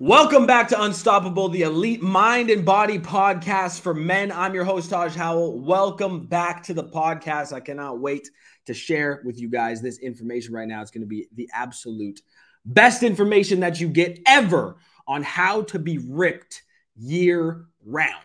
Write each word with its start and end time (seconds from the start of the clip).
Welcome 0.00 0.44
back 0.44 0.66
to 0.68 0.82
Unstoppable, 0.82 1.48
the 1.48 1.62
elite 1.62 2.02
mind 2.02 2.50
and 2.50 2.64
body 2.64 2.98
podcast 2.98 3.80
for 3.80 3.94
men. 3.94 4.32
I'm 4.32 4.52
your 4.52 4.64
host, 4.64 4.90
Taj 4.90 5.14
Howell. 5.14 5.60
Welcome 5.60 6.26
back 6.26 6.64
to 6.64 6.74
the 6.74 6.82
podcast. 6.82 7.52
I 7.52 7.60
cannot 7.60 8.00
wait 8.00 8.28
to 8.66 8.74
share 8.74 9.22
with 9.24 9.38
you 9.38 9.48
guys 9.48 9.80
this 9.80 10.00
information 10.00 10.52
right 10.52 10.66
now. 10.66 10.82
It's 10.82 10.90
going 10.90 11.02
to 11.02 11.06
be 11.06 11.28
the 11.36 11.48
absolute 11.52 12.22
best 12.64 13.04
information 13.04 13.60
that 13.60 13.78
you 13.78 13.86
get 13.86 14.18
ever 14.26 14.78
on 15.06 15.22
how 15.22 15.62
to 15.62 15.78
be 15.78 15.98
ripped 15.98 16.64
year 16.96 17.66
round. 17.84 18.24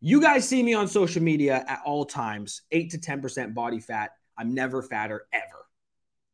You 0.00 0.22
guys 0.22 0.48
see 0.48 0.62
me 0.62 0.72
on 0.72 0.88
social 0.88 1.22
media 1.22 1.62
at 1.68 1.82
all 1.84 2.06
times, 2.06 2.62
8 2.72 2.92
to 2.92 2.98
10% 2.98 3.52
body 3.52 3.80
fat. 3.80 4.12
I'm 4.38 4.54
never 4.54 4.82
fatter 4.82 5.26
ever. 5.34 5.66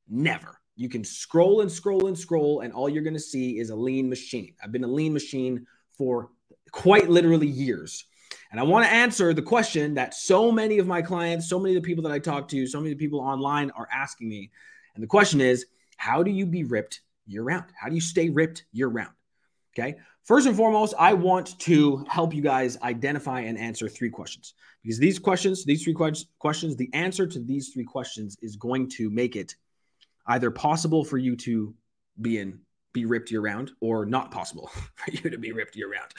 Never. 0.09 0.61
You 0.77 0.89
can 0.89 1.05
scroll 1.05 1.63
and 1.63 1.73
scroll 1.73 2.07
and 2.07 2.19
scroll, 2.19 2.61
and 2.61 2.73
all 2.73 2.89
you're 2.89 3.03
going 3.03 3.15
to 3.15 3.21
see 3.21 3.59
is 3.59 3.71
a 3.71 3.77
lean 3.77 4.09
machine. 4.09 4.55
I've 4.63 4.73
been 4.73 4.85
a 4.85 4.89
lean 4.89 5.13
machine 5.13 5.67
for 5.97 6.31
quite 6.71 7.09
literally 7.09 7.47
years. 7.47 8.05
And 8.51 8.61
I 8.61 8.63
want 8.63 8.87
to 8.87 8.93
answer 8.93 9.33
the 9.35 9.43
question 9.43 9.95
that 9.95 10.15
so 10.15 10.53
many 10.53 10.79
of 10.79 10.87
my 10.87 11.03
clients, 11.03 11.49
so 11.49 11.59
many 11.59 11.75
of 11.75 11.83
the 11.83 11.87
people 11.87 12.03
that 12.05 12.13
I 12.13 12.19
talk 12.19 12.49
to, 12.49 12.67
so 12.67 12.79
many 12.79 12.93
of 12.93 12.99
the 12.99 13.05
people 13.05 13.21
online 13.21 13.71
are 13.71 13.89
asking 13.93 14.29
me. 14.29 14.51
And 14.95 15.03
the 15.03 15.09
question 15.09 15.41
is, 15.41 15.67
how 15.97 16.23
do 16.23 16.31
you 16.31 16.47
be 16.47 16.65
ripped 16.65 17.01
year 17.27 17.43
round? 17.43 17.65
How 17.79 17.89
do 17.89 17.95
you 17.95 18.01
stay 18.01 18.29
ripped 18.29 18.65
year 18.73 18.89
round? 18.89 19.13
Okay. 19.77 19.97
First 20.25 20.47
and 20.47 20.57
foremost, 20.57 20.95
I 20.99 21.13
want 21.13 21.59
to 21.61 22.05
help 22.09 22.35
you 22.35 22.43
guys 22.43 22.79
identify 22.83 23.41
and 23.41 23.59
answer 23.59 23.89
three 23.89 24.11
questions 24.11 24.55
because 24.83 24.99
these 24.99 25.19
questions, 25.19 25.65
these 25.65 25.85
three 25.85 25.95
questions, 25.95 26.77
the 26.77 26.91
answer 26.93 27.27
to 27.27 27.39
these 27.39 27.71
three 27.71 27.85
questions 27.85 28.37
is 28.43 28.57
going 28.57 28.89
to 28.91 29.11
make 29.11 29.37
it 29.37 29.55
either 30.27 30.51
possible 30.51 31.05
for 31.05 31.19
you 31.19 31.37
to 31.37 31.75
be 32.21 32.39
in 32.39 32.61
be 32.93 33.05
ripped 33.05 33.31
year 33.31 33.43
round 33.43 33.73
or 33.81 34.07
not 34.07 34.31
possible 34.31 34.69
for 34.95 35.11
you 35.11 35.31
to 35.31 35.37
be 35.37 35.53
ripped 35.53 35.77
year 35.77 35.91
round. 35.91 36.11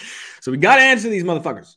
So 0.41 0.51
we 0.51 0.57
got 0.57 0.75
to 0.75 0.83
answer 0.83 1.09
these 1.09 1.23
motherfuckers. 1.23 1.75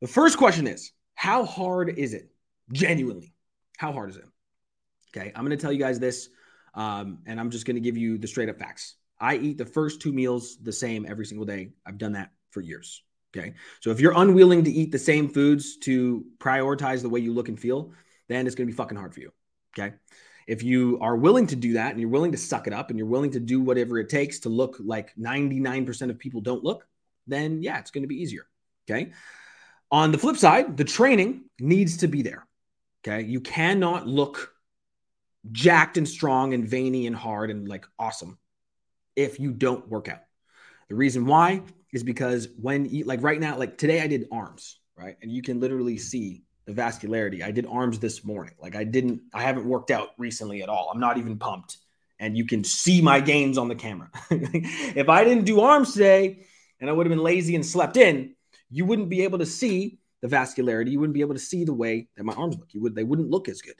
The 0.00 0.06
first 0.06 0.38
question 0.38 0.66
is 0.66 0.92
how 1.14 1.44
hard 1.44 1.98
is 1.98 2.14
it? 2.14 2.30
Genuinely, 2.72 3.34
how 3.78 3.92
hard 3.92 4.10
is 4.10 4.16
it? 4.16 4.24
Okay, 5.16 5.32
I'm 5.34 5.44
going 5.44 5.56
to 5.56 5.60
tell 5.60 5.72
you 5.72 5.78
guys 5.78 5.98
this, 5.98 6.28
um, 6.74 7.18
and 7.26 7.40
I'm 7.40 7.50
just 7.50 7.66
going 7.66 7.76
to 7.76 7.80
give 7.80 7.96
you 7.96 8.18
the 8.18 8.28
straight 8.28 8.48
up 8.48 8.58
facts. 8.58 8.94
I 9.18 9.36
eat 9.36 9.58
the 9.58 9.64
first 9.64 10.00
two 10.00 10.12
meals 10.12 10.58
the 10.62 10.72
same 10.72 11.06
every 11.08 11.26
single 11.26 11.46
day. 11.46 11.70
I've 11.86 11.98
done 11.98 12.12
that 12.12 12.30
for 12.50 12.60
years. 12.60 13.02
Okay, 13.36 13.54
so 13.80 13.90
if 13.90 14.00
you're 14.00 14.14
unwilling 14.16 14.64
to 14.64 14.70
eat 14.70 14.92
the 14.92 14.98
same 14.98 15.28
foods 15.28 15.78
to 15.78 16.24
prioritize 16.38 17.02
the 17.02 17.08
way 17.08 17.20
you 17.20 17.32
look 17.32 17.48
and 17.48 17.58
feel, 17.58 17.92
then 18.28 18.46
it's 18.46 18.54
going 18.54 18.66
to 18.66 18.72
be 18.72 18.76
fucking 18.76 18.96
hard 18.96 19.14
for 19.14 19.20
you. 19.20 19.32
Okay. 19.78 19.94
If 20.46 20.62
you 20.62 20.98
are 21.00 21.16
willing 21.16 21.48
to 21.48 21.56
do 21.56 21.74
that 21.74 21.90
and 21.90 22.00
you're 22.00 22.10
willing 22.10 22.32
to 22.32 22.38
suck 22.38 22.66
it 22.66 22.72
up 22.72 22.90
and 22.90 22.98
you're 22.98 23.08
willing 23.08 23.32
to 23.32 23.40
do 23.40 23.60
whatever 23.60 23.98
it 23.98 24.08
takes 24.08 24.40
to 24.40 24.48
look 24.48 24.76
like 24.78 25.14
99% 25.16 26.10
of 26.10 26.18
people 26.18 26.40
don't 26.40 26.62
look, 26.62 26.86
then 27.26 27.62
yeah, 27.62 27.78
it's 27.78 27.90
going 27.90 28.02
to 28.02 28.08
be 28.08 28.22
easier. 28.22 28.46
Okay. 28.88 29.12
On 29.90 30.12
the 30.12 30.18
flip 30.18 30.36
side, 30.36 30.76
the 30.76 30.84
training 30.84 31.44
needs 31.58 31.98
to 31.98 32.08
be 32.08 32.22
there. 32.22 32.46
Okay. 33.06 33.26
You 33.26 33.40
cannot 33.40 34.06
look 34.06 34.52
jacked 35.52 35.96
and 35.96 36.08
strong 36.08 36.54
and 36.54 36.68
veiny 36.68 37.06
and 37.06 37.14
hard 37.14 37.50
and 37.50 37.68
like 37.68 37.86
awesome 37.98 38.38
if 39.14 39.40
you 39.40 39.52
don't 39.52 39.88
work 39.88 40.08
out. 40.08 40.22
The 40.88 40.94
reason 40.94 41.26
why 41.26 41.62
is 41.92 42.04
because 42.04 42.48
when 42.60 42.86
you 42.86 43.04
like 43.04 43.22
right 43.22 43.40
now, 43.40 43.56
like 43.58 43.78
today 43.78 44.00
I 44.00 44.06
did 44.06 44.26
arms, 44.30 44.78
right? 44.96 45.16
And 45.22 45.30
you 45.30 45.42
can 45.42 45.60
literally 45.60 45.98
see 45.98 46.44
the 46.66 46.72
vascularity. 46.72 47.42
I 47.42 47.52
did 47.52 47.66
arms 47.66 47.98
this 47.98 48.24
morning. 48.24 48.54
Like 48.60 48.74
I 48.76 48.84
didn't, 48.84 49.22
I 49.32 49.42
haven't 49.42 49.64
worked 49.64 49.90
out 49.90 50.10
recently 50.18 50.62
at 50.62 50.68
all. 50.68 50.90
I'm 50.92 51.00
not 51.00 51.16
even 51.16 51.38
pumped. 51.38 51.78
And 52.18 52.36
you 52.36 52.46
can 52.46 52.64
see 52.64 53.00
my 53.00 53.20
gains 53.20 53.56
on 53.56 53.68
the 53.68 53.74
camera. 53.74 54.10
if 54.30 55.08
I 55.08 55.22
didn't 55.24 55.44
do 55.44 55.60
arms 55.60 55.92
today 55.92 56.46
and 56.80 56.90
I 56.90 56.92
would 56.92 57.06
have 57.06 57.10
been 57.10 57.22
lazy 57.22 57.54
and 57.54 57.64
slept 57.64 57.96
in, 57.96 58.34
you 58.70 58.84
wouldn't 58.84 59.08
be 59.08 59.22
able 59.22 59.38
to 59.38 59.46
see 59.46 59.98
the 60.22 60.28
vascularity. 60.28 60.90
You 60.90 60.98
wouldn't 60.98 61.14
be 61.14 61.20
able 61.20 61.34
to 61.34 61.40
see 61.40 61.64
the 61.64 61.74
way 61.74 62.08
that 62.16 62.24
my 62.24 62.32
arms 62.34 62.56
look. 62.56 62.72
You 62.72 62.80
would, 62.80 62.94
they 62.94 63.04
wouldn't 63.04 63.30
look 63.30 63.48
as 63.48 63.60
good. 63.60 63.76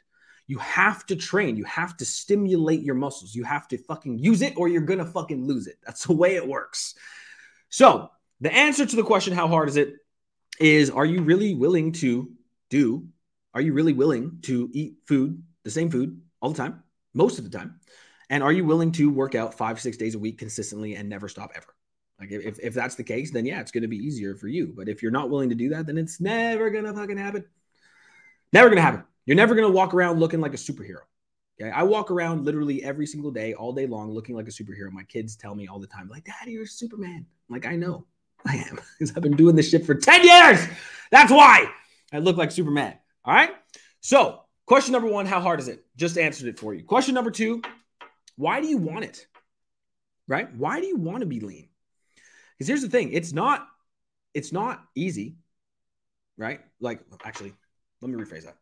You 0.46 0.58
have 0.58 1.04
to 1.06 1.16
train. 1.16 1.56
You 1.56 1.64
have 1.64 1.96
to 1.96 2.04
stimulate 2.04 2.82
your 2.82 2.94
muscles. 2.94 3.34
You 3.34 3.42
have 3.44 3.66
to 3.68 3.78
fucking 3.78 4.18
use 4.18 4.42
it 4.42 4.54
or 4.56 4.68
you're 4.68 4.82
going 4.82 5.00
to 5.00 5.06
fucking 5.06 5.44
lose 5.44 5.66
it. 5.66 5.78
That's 5.84 6.04
the 6.04 6.12
way 6.12 6.36
it 6.36 6.46
works. 6.46 6.94
So, 7.68 8.10
the 8.40 8.52
answer 8.52 8.84
to 8.84 8.96
the 8.96 9.02
question, 9.02 9.34
how 9.34 9.48
hard 9.48 9.70
is 9.70 9.76
it, 9.76 9.94
is 10.60 10.90
are 10.90 11.06
you 11.06 11.22
really 11.22 11.54
willing 11.54 11.92
to 11.92 12.30
do 12.76 13.06
are 13.54 13.62
you 13.62 13.72
really 13.72 13.94
willing 13.94 14.38
to 14.42 14.68
eat 14.72 14.96
food, 15.08 15.42
the 15.64 15.70
same 15.70 15.90
food 15.90 16.20
all 16.42 16.50
the 16.50 16.58
time, 16.58 16.82
most 17.14 17.38
of 17.38 17.44
the 17.44 17.58
time? 17.58 17.80
And 18.28 18.42
are 18.42 18.52
you 18.52 18.66
willing 18.66 18.92
to 18.92 19.10
work 19.10 19.34
out 19.34 19.54
five, 19.54 19.80
six 19.80 19.96
days 19.96 20.14
a 20.14 20.18
week 20.18 20.36
consistently 20.38 20.94
and 20.94 21.08
never 21.08 21.26
stop 21.26 21.52
ever? 21.54 21.74
Like 22.20 22.30
if, 22.32 22.58
if 22.58 22.74
that's 22.74 22.96
the 22.96 23.04
case, 23.04 23.30
then 23.30 23.46
yeah, 23.46 23.60
it's 23.60 23.70
going 23.70 23.82
to 23.82 23.88
be 23.88 23.96
easier 23.96 24.34
for 24.34 24.48
you. 24.48 24.74
But 24.76 24.90
if 24.90 25.02
you're 25.02 25.12
not 25.12 25.30
willing 25.30 25.48
to 25.48 25.54
do 25.54 25.70
that, 25.70 25.86
then 25.86 25.96
it's 25.96 26.20
never 26.20 26.68
going 26.68 26.84
to 26.84 26.92
fucking 26.92 27.16
happen. 27.16 27.46
Never 28.52 28.68
going 28.68 28.76
to 28.76 28.82
happen. 28.82 29.04
You're 29.24 29.36
never 29.36 29.54
going 29.54 29.66
to 29.66 29.72
walk 29.72 29.94
around 29.94 30.20
looking 30.20 30.40
like 30.40 30.52
a 30.52 30.58
superhero. 30.58 31.00
Okay. 31.58 31.70
I 31.70 31.82
walk 31.82 32.10
around 32.10 32.44
literally 32.44 32.84
every 32.84 33.06
single 33.06 33.30
day, 33.30 33.54
all 33.54 33.72
day 33.72 33.86
long, 33.86 34.12
looking 34.12 34.36
like 34.36 34.48
a 34.48 34.50
superhero. 34.50 34.90
My 34.92 35.04
kids 35.04 35.34
tell 35.34 35.54
me 35.54 35.66
all 35.66 35.78
the 35.78 35.86
time, 35.86 36.08
like, 36.08 36.26
Daddy, 36.26 36.52
you're 36.52 36.66
Superman. 36.66 37.24
I'm 37.48 37.54
like, 37.54 37.64
I 37.64 37.76
know 37.76 38.04
I 38.44 38.56
am 38.56 38.78
because 38.98 39.16
I've 39.16 39.22
been 39.22 39.36
doing 39.36 39.56
this 39.56 39.70
shit 39.70 39.86
for 39.86 39.94
10 39.94 40.24
years. 40.24 40.66
That's 41.10 41.32
why. 41.32 41.70
I 42.12 42.18
look 42.18 42.36
like 42.36 42.50
Superman. 42.50 42.96
All 43.24 43.34
right. 43.34 43.50
So, 44.00 44.42
question 44.66 44.92
number 44.92 45.08
one 45.08 45.26
How 45.26 45.40
hard 45.40 45.60
is 45.60 45.68
it? 45.68 45.84
Just 45.96 46.18
answered 46.18 46.48
it 46.48 46.58
for 46.58 46.74
you. 46.74 46.84
Question 46.84 47.14
number 47.14 47.30
two 47.30 47.62
Why 48.36 48.60
do 48.60 48.66
you 48.66 48.78
want 48.78 49.04
it? 49.04 49.26
Right? 50.28 50.54
Why 50.54 50.80
do 50.80 50.86
you 50.86 50.96
want 50.96 51.20
to 51.20 51.26
be 51.26 51.40
lean? 51.40 51.68
Because 52.56 52.68
here's 52.68 52.82
the 52.82 52.88
thing 52.88 53.12
it's 53.12 53.32
not, 53.32 53.66
it's 54.34 54.52
not 54.52 54.84
easy, 54.94 55.36
right? 56.36 56.60
Like, 56.80 57.00
actually, 57.24 57.52
let 58.00 58.10
me 58.10 58.22
rephrase 58.22 58.44
that. 58.44 58.56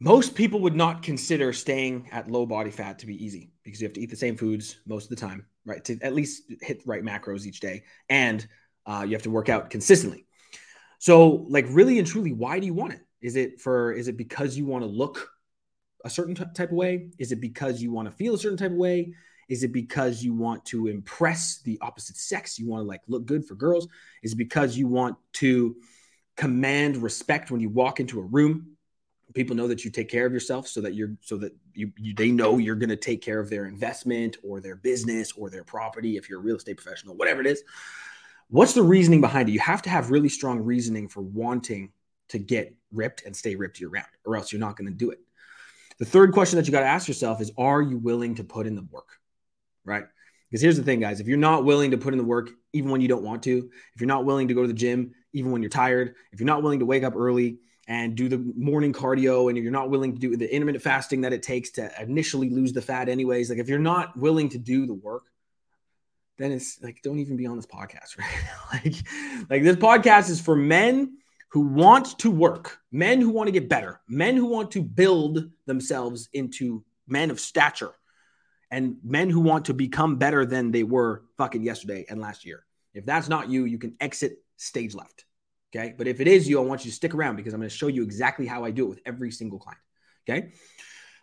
Most 0.00 0.36
people 0.36 0.60
would 0.60 0.76
not 0.76 1.02
consider 1.02 1.52
staying 1.52 2.08
at 2.12 2.30
low 2.30 2.46
body 2.46 2.70
fat 2.70 3.00
to 3.00 3.06
be 3.06 3.24
easy 3.24 3.50
because 3.64 3.80
you 3.80 3.86
have 3.86 3.94
to 3.94 4.00
eat 4.00 4.10
the 4.10 4.16
same 4.16 4.36
foods 4.36 4.76
most 4.86 5.04
of 5.04 5.10
the 5.10 5.16
time, 5.16 5.46
right? 5.64 5.84
To 5.86 5.98
at 6.02 6.14
least 6.14 6.44
hit 6.60 6.82
right 6.86 7.02
macros 7.02 7.46
each 7.46 7.58
day. 7.58 7.82
And 8.08 8.46
uh, 8.86 9.04
you 9.04 9.14
have 9.14 9.24
to 9.24 9.30
work 9.30 9.48
out 9.48 9.70
consistently. 9.70 10.27
So, 10.98 11.46
like, 11.48 11.66
really 11.68 11.98
and 11.98 12.06
truly, 12.06 12.32
why 12.32 12.58
do 12.58 12.66
you 12.66 12.74
want 12.74 12.92
it? 12.92 13.00
Is 13.20 13.36
it 13.36 13.60
for, 13.60 13.92
is 13.92 14.08
it 14.08 14.16
because 14.16 14.56
you 14.56 14.66
want 14.66 14.84
to 14.84 14.90
look 14.90 15.30
a 16.04 16.10
certain 16.10 16.34
t- 16.34 16.44
type 16.54 16.70
of 16.70 16.76
way? 16.76 17.10
Is 17.18 17.32
it 17.32 17.40
because 17.40 17.80
you 17.80 17.92
want 17.92 18.08
to 18.08 18.16
feel 18.16 18.34
a 18.34 18.38
certain 18.38 18.58
type 18.58 18.70
of 18.70 18.76
way? 18.76 19.14
Is 19.48 19.62
it 19.62 19.72
because 19.72 20.22
you 20.22 20.34
want 20.34 20.64
to 20.66 20.88
impress 20.88 21.60
the 21.62 21.78
opposite 21.80 22.16
sex? 22.16 22.58
You 22.58 22.68
want 22.68 22.82
to 22.82 22.86
like 22.86 23.00
look 23.08 23.26
good 23.26 23.46
for 23.46 23.54
girls? 23.54 23.88
Is 24.22 24.32
it 24.32 24.36
because 24.36 24.76
you 24.76 24.86
want 24.86 25.16
to 25.34 25.76
command 26.36 26.98
respect 26.98 27.50
when 27.50 27.60
you 27.60 27.68
walk 27.68 28.00
into 28.00 28.20
a 28.20 28.24
room? 28.24 28.76
People 29.34 29.56
know 29.56 29.68
that 29.68 29.84
you 29.84 29.90
take 29.90 30.08
care 30.08 30.26
of 30.26 30.32
yourself 30.32 30.66
so 30.66 30.80
that 30.80 30.94
you're 30.94 31.14
so 31.20 31.36
that 31.36 31.54
you, 31.74 31.92
you 31.96 32.14
they 32.14 32.30
know 32.30 32.58
you're 32.58 32.76
going 32.76 32.88
to 32.88 32.96
take 32.96 33.22
care 33.22 33.40
of 33.40 33.50
their 33.50 33.66
investment 33.66 34.36
or 34.42 34.60
their 34.60 34.76
business 34.76 35.32
or 35.32 35.50
their 35.50 35.64
property 35.64 36.16
if 36.16 36.28
you're 36.28 36.40
a 36.40 36.42
real 36.42 36.56
estate 36.56 36.76
professional, 36.76 37.14
whatever 37.14 37.40
it 37.40 37.46
is. 37.46 37.62
What's 38.50 38.72
the 38.72 38.82
reasoning 38.82 39.20
behind 39.20 39.48
it? 39.48 39.52
You 39.52 39.60
have 39.60 39.82
to 39.82 39.90
have 39.90 40.10
really 40.10 40.30
strong 40.30 40.60
reasoning 40.60 41.08
for 41.08 41.20
wanting 41.20 41.92
to 42.30 42.38
get 42.38 42.74
ripped 42.92 43.24
and 43.24 43.36
stay 43.36 43.54
ripped 43.56 43.78
year 43.78 43.90
round, 43.90 44.06
or 44.24 44.36
else 44.36 44.52
you're 44.52 44.60
not 44.60 44.76
going 44.76 44.90
to 44.90 44.96
do 44.96 45.10
it. 45.10 45.18
The 45.98 46.06
third 46.06 46.32
question 46.32 46.56
that 46.56 46.66
you 46.66 46.72
got 46.72 46.80
to 46.80 46.86
ask 46.86 47.08
yourself 47.08 47.40
is 47.40 47.52
Are 47.58 47.82
you 47.82 47.98
willing 47.98 48.36
to 48.36 48.44
put 48.44 48.66
in 48.66 48.74
the 48.74 48.86
work? 48.90 49.18
Right? 49.84 50.04
Because 50.50 50.62
here's 50.62 50.76
the 50.78 50.82
thing, 50.82 51.00
guys 51.00 51.20
if 51.20 51.26
you're 51.26 51.36
not 51.36 51.64
willing 51.64 51.90
to 51.90 51.98
put 51.98 52.14
in 52.14 52.18
the 52.18 52.24
work, 52.24 52.50
even 52.72 52.90
when 52.90 53.00
you 53.00 53.08
don't 53.08 53.22
want 53.22 53.42
to, 53.44 53.70
if 53.94 54.00
you're 54.00 54.08
not 54.08 54.24
willing 54.24 54.48
to 54.48 54.54
go 54.54 54.62
to 54.62 54.68
the 54.68 54.74
gym, 54.74 55.12
even 55.32 55.50
when 55.50 55.62
you're 55.62 55.70
tired, 55.70 56.14
if 56.32 56.40
you're 56.40 56.46
not 56.46 56.62
willing 56.62 56.78
to 56.78 56.86
wake 56.86 57.02
up 57.02 57.16
early 57.16 57.58
and 57.86 58.14
do 58.14 58.28
the 58.28 58.38
morning 58.56 58.92
cardio, 58.92 59.48
and 59.48 59.58
you're 59.58 59.72
not 59.72 59.90
willing 59.90 60.14
to 60.14 60.18
do 60.18 60.36
the 60.36 60.54
intermittent 60.54 60.82
fasting 60.82 61.22
that 61.22 61.32
it 61.32 61.42
takes 61.42 61.70
to 61.72 61.90
initially 62.00 62.48
lose 62.48 62.72
the 62.72 62.82
fat, 62.82 63.08
anyways, 63.08 63.50
like 63.50 63.58
if 63.58 63.68
you're 63.68 63.78
not 63.78 64.16
willing 64.16 64.48
to 64.50 64.58
do 64.58 64.86
the 64.86 64.94
work, 64.94 65.24
then 66.38 66.52
it's 66.52 66.82
like 66.82 67.00
don't 67.02 67.18
even 67.18 67.36
be 67.36 67.46
on 67.46 67.56
this 67.56 67.66
podcast 67.66 68.16
right? 68.18 68.84
Like 68.84 68.94
like 69.50 69.62
this 69.62 69.76
podcast 69.76 70.30
is 70.30 70.40
for 70.40 70.56
men 70.56 71.18
who 71.50 71.60
want 71.60 72.18
to 72.18 72.30
work 72.30 72.78
men 72.92 73.20
who 73.20 73.30
want 73.30 73.48
to 73.48 73.52
get 73.52 73.68
better 73.68 74.00
men 74.08 74.36
who 74.36 74.46
want 74.46 74.70
to 74.70 74.82
build 74.82 75.50
themselves 75.66 76.28
into 76.32 76.84
men 77.06 77.30
of 77.30 77.40
stature 77.40 77.92
and 78.70 78.96
men 79.02 79.30
who 79.30 79.40
want 79.40 79.66
to 79.66 79.74
become 79.74 80.16
better 80.16 80.44
than 80.44 80.70
they 80.70 80.82
were 80.82 81.22
fucking 81.36 81.62
yesterday 81.62 82.04
and 82.08 82.20
last 82.20 82.44
year. 82.44 82.64
If 82.94 83.06
that's 83.06 83.28
not 83.28 83.48
you 83.48 83.64
you 83.64 83.78
can 83.78 83.96
exit 84.00 84.38
stage 84.56 84.94
left 84.94 85.24
okay? 85.74 85.94
But 85.96 86.08
if 86.08 86.20
it 86.20 86.28
is 86.28 86.48
you 86.48 86.58
i 86.58 86.64
want 86.64 86.84
you 86.84 86.90
to 86.90 86.94
stick 86.94 87.14
around 87.14 87.36
because 87.36 87.54
i'm 87.54 87.60
going 87.60 87.70
to 87.70 87.76
show 87.76 87.86
you 87.86 88.02
exactly 88.02 88.46
how 88.46 88.64
i 88.64 88.70
do 88.70 88.86
it 88.86 88.88
with 88.88 89.00
every 89.06 89.30
single 89.30 89.58
client 89.58 89.80
okay? 90.28 90.52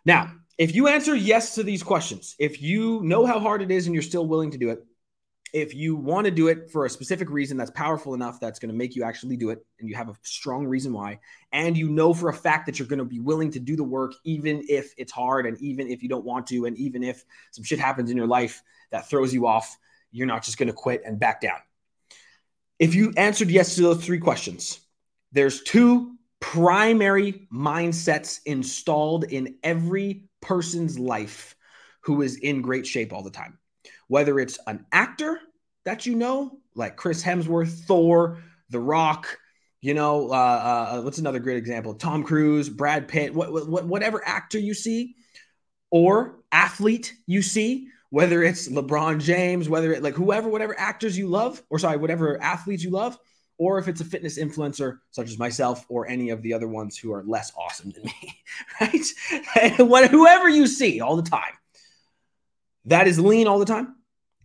Now 0.04 0.32
if 0.58 0.74
you 0.74 0.88
answer 0.88 1.14
yes 1.14 1.56
to 1.56 1.62
these 1.62 1.82
questions 1.82 2.34
if 2.38 2.62
you 2.62 3.00
know 3.02 3.26
how 3.26 3.40
hard 3.40 3.62
it 3.62 3.70
is 3.70 3.86
and 3.86 3.94
you're 3.94 4.02
still 4.02 4.26
willing 4.26 4.52
to 4.52 4.58
do 4.58 4.70
it 4.70 4.84
if 5.56 5.74
you 5.74 5.96
want 5.96 6.26
to 6.26 6.30
do 6.30 6.48
it 6.48 6.70
for 6.70 6.84
a 6.84 6.90
specific 6.90 7.30
reason 7.30 7.56
that's 7.56 7.70
powerful 7.70 8.12
enough 8.12 8.38
that's 8.40 8.58
going 8.58 8.70
to 8.70 8.76
make 8.76 8.94
you 8.94 9.02
actually 9.02 9.36
do 9.36 9.48
it 9.48 9.64
and 9.80 9.88
you 9.88 9.94
have 9.94 10.08
a 10.08 10.14
strong 10.22 10.66
reason 10.66 10.92
why 10.92 11.18
and 11.52 11.78
you 11.78 11.88
know 11.88 12.12
for 12.12 12.28
a 12.28 12.34
fact 12.34 12.66
that 12.66 12.78
you're 12.78 12.88
going 12.88 12.98
to 12.98 13.04
be 13.04 13.20
willing 13.20 13.50
to 13.50 13.58
do 13.58 13.74
the 13.74 13.84
work 13.84 14.12
even 14.24 14.62
if 14.68 14.92
it's 14.98 15.12
hard 15.12 15.46
and 15.46 15.58
even 15.60 15.88
if 15.88 16.02
you 16.02 16.08
don't 16.08 16.24
want 16.24 16.46
to 16.46 16.66
and 16.66 16.76
even 16.76 17.02
if 17.02 17.24
some 17.52 17.64
shit 17.64 17.78
happens 17.78 18.10
in 18.10 18.16
your 18.16 18.26
life 18.26 18.62
that 18.90 19.08
throws 19.08 19.32
you 19.32 19.46
off 19.46 19.78
you're 20.16 20.26
not 20.26 20.42
just 20.42 20.58
going 20.58 20.68
to 20.68 20.72
quit 20.72 21.02
and 21.04 21.18
back 21.18 21.40
down. 21.40 21.58
If 22.78 22.94
you 22.94 23.12
answered 23.16 23.50
yes 23.50 23.74
to 23.74 23.82
those 23.82 24.04
three 24.04 24.18
questions, 24.18 24.80
there's 25.32 25.62
two 25.62 26.14
primary 26.40 27.46
mindsets 27.52 28.40
installed 28.46 29.24
in 29.24 29.56
every 29.62 30.28
person's 30.40 30.98
life 30.98 31.54
who 32.00 32.22
is 32.22 32.36
in 32.36 32.62
great 32.62 32.86
shape 32.86 33.12
all 33.12 33.22
the 33.22 33.30
time. 33.30 33.58
Whether 34.08 34.38
it's 34.38 34.58
an 34.66 34.86
actor 34.92 35.38
that 35.86 36.04
you 36.04 36.16
know, 36.16 36.58
like 36.74 36.96
Chris 36.96 37.22
Hemsworth, 37.22 37.84
Thor, 37.84 38.42
The 38.70 38.80
Rock, 38.80 39.38
you 39.80 39.94
know, 39.94 40.30
uh, 40.30 40.32
uh, 40.98 41.02
what's 41.02 41.18
another 41.18 41.38
great 41.38 41.56
example? 41.56 41.94
Tom 41.94 42.24
Cruise, 42.24 42.68
Brad 42.68 43.06
Pitt, 43.06 43.32
what, 43.32 43.68
what, 43.68 43.86
whatever 43.86 44.20
actor 44.26 44.58
you 44.58 44.74
see 44.74 45.14
or 45.92 46.40
athlete 46.50 47.14
you 47.26 47.40
see, 47.40 47.88
whether 48.10 48.42
it's 48.42 48.68
LeBron 48.68 49.20
James, 49.20 49.68
whether 49.68 49.92
it 49.92 50.02
like 50.02 50.14
whoever, 50.14 50.48
whatever 50.48 50.78
actors 50.78 51.16
you 51.16 51.28
love, 51.28 51.62
or 51.70 51.78
sorry, 51.78 51.98
whatever 51.98 52.42
athletes 52.42 52.82
you 52.82 52.90
love, 52.90 53.16
or 53.56 53.78
if 53.78 53.86
it's 53.86 54.00
a 54.00 54.04
fitness 54.04 54.40
influencer 54.40 54.98
such 55.12 55.28
as 55.28 55.38
myself 55.38 55.86
or 55.88 56.08
any 56.08 56.30
of 56.30 56.42
the 56.42 56.52
other 56.52 56.68
ones 56.68 56.98
who 56.98 57.12
are 57.12 57.22
less 57.22 57.52
awesome 57.56 57.92
than 57.92 58.02
me, 58.02 58.42
right? 58.80 60.10
whoever 60.10 60.48
you 60.48 60.66
see 60.66 61.00
all 61.00 61.14
the 61.14 61.30
time, 61.30 61.54
that 62.86 63.06
is 63.06 63.20
lean 63.20 63.46
all 63.46 63.60
the 63.60 63.64
time. 63.64 63.94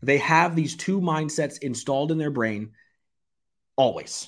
They 0.02 0.18
have 0.20 0.56
these 0.56 0.76
two 0.76 1.00
mindsets 1.00 1.60
installed 1.60 2.12
in 2.12 2.18
their 2.18 2.32
brain 2.32 2.72
always. 3.76 4.28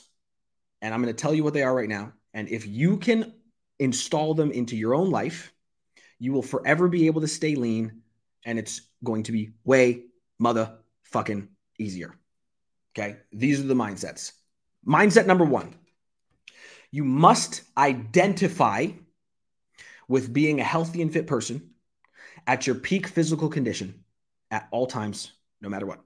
And 0.81 0.93
I'm 0.93 1.01
going 1.01 1.13
to 1.13 1.21
tell 1.21 1.33
you 1.33 1.43
what 1.43 1.53
they 1.53 1.63
are 1.63 1.75
right 1.75 1.89
now. 1.89 2.13
And 2.33 2.49
if 2.49 2.67
you 2.67 2.97
can 2.97 3.33
install 3.79 4.33
them 4.33 4.51
into 4.51 4.75
your 4.75 4.93
own 4.93 5.09
life, 5.09 5.53
you 6.19 6.33
will 6.33 6.41
forever 6.41 6.87
be 6.87 7.07
able 7.07 7.21
to 7.21 7.27
stay 7.27 7.55
lean 7.55 8.01
and 8.45 8.59
it's 8.59 8.81
going 9.03 9.23
to 9.23 9.31
be 9.31 9.51
way 9.63 10.03
motherfucking 10.41 11.47
easier. 11.79 12.17
Okay. 12.95 13.17
These 13.31 13.59
are 13.59 13.67
the 13.67 13.73
mindsets. 13.73 14.33
Mindset 14.85 15.25
number 15.25 15.45
one 15.45 15.75
you 16.91 17.03
must 17.03 17.63
identify 17.75 18.87
with 20.07 20.31
being 20.31 20.59
a 20.59 20.63
healthy 20.63 21.01
and 21.01 21.11
fit 21.11 21.25
person 21.25 21.71
at 22.45 22.67
your 22.67 22.75
peak 22.75 23.07
physical 23.07 23.49
condition 23.49 24.03
at 24.51 24.67
all 24.69 24.85
times, 24.85 25.31
no 25.63 25.69
matter 25.69 25.85
what. 25.87 26.01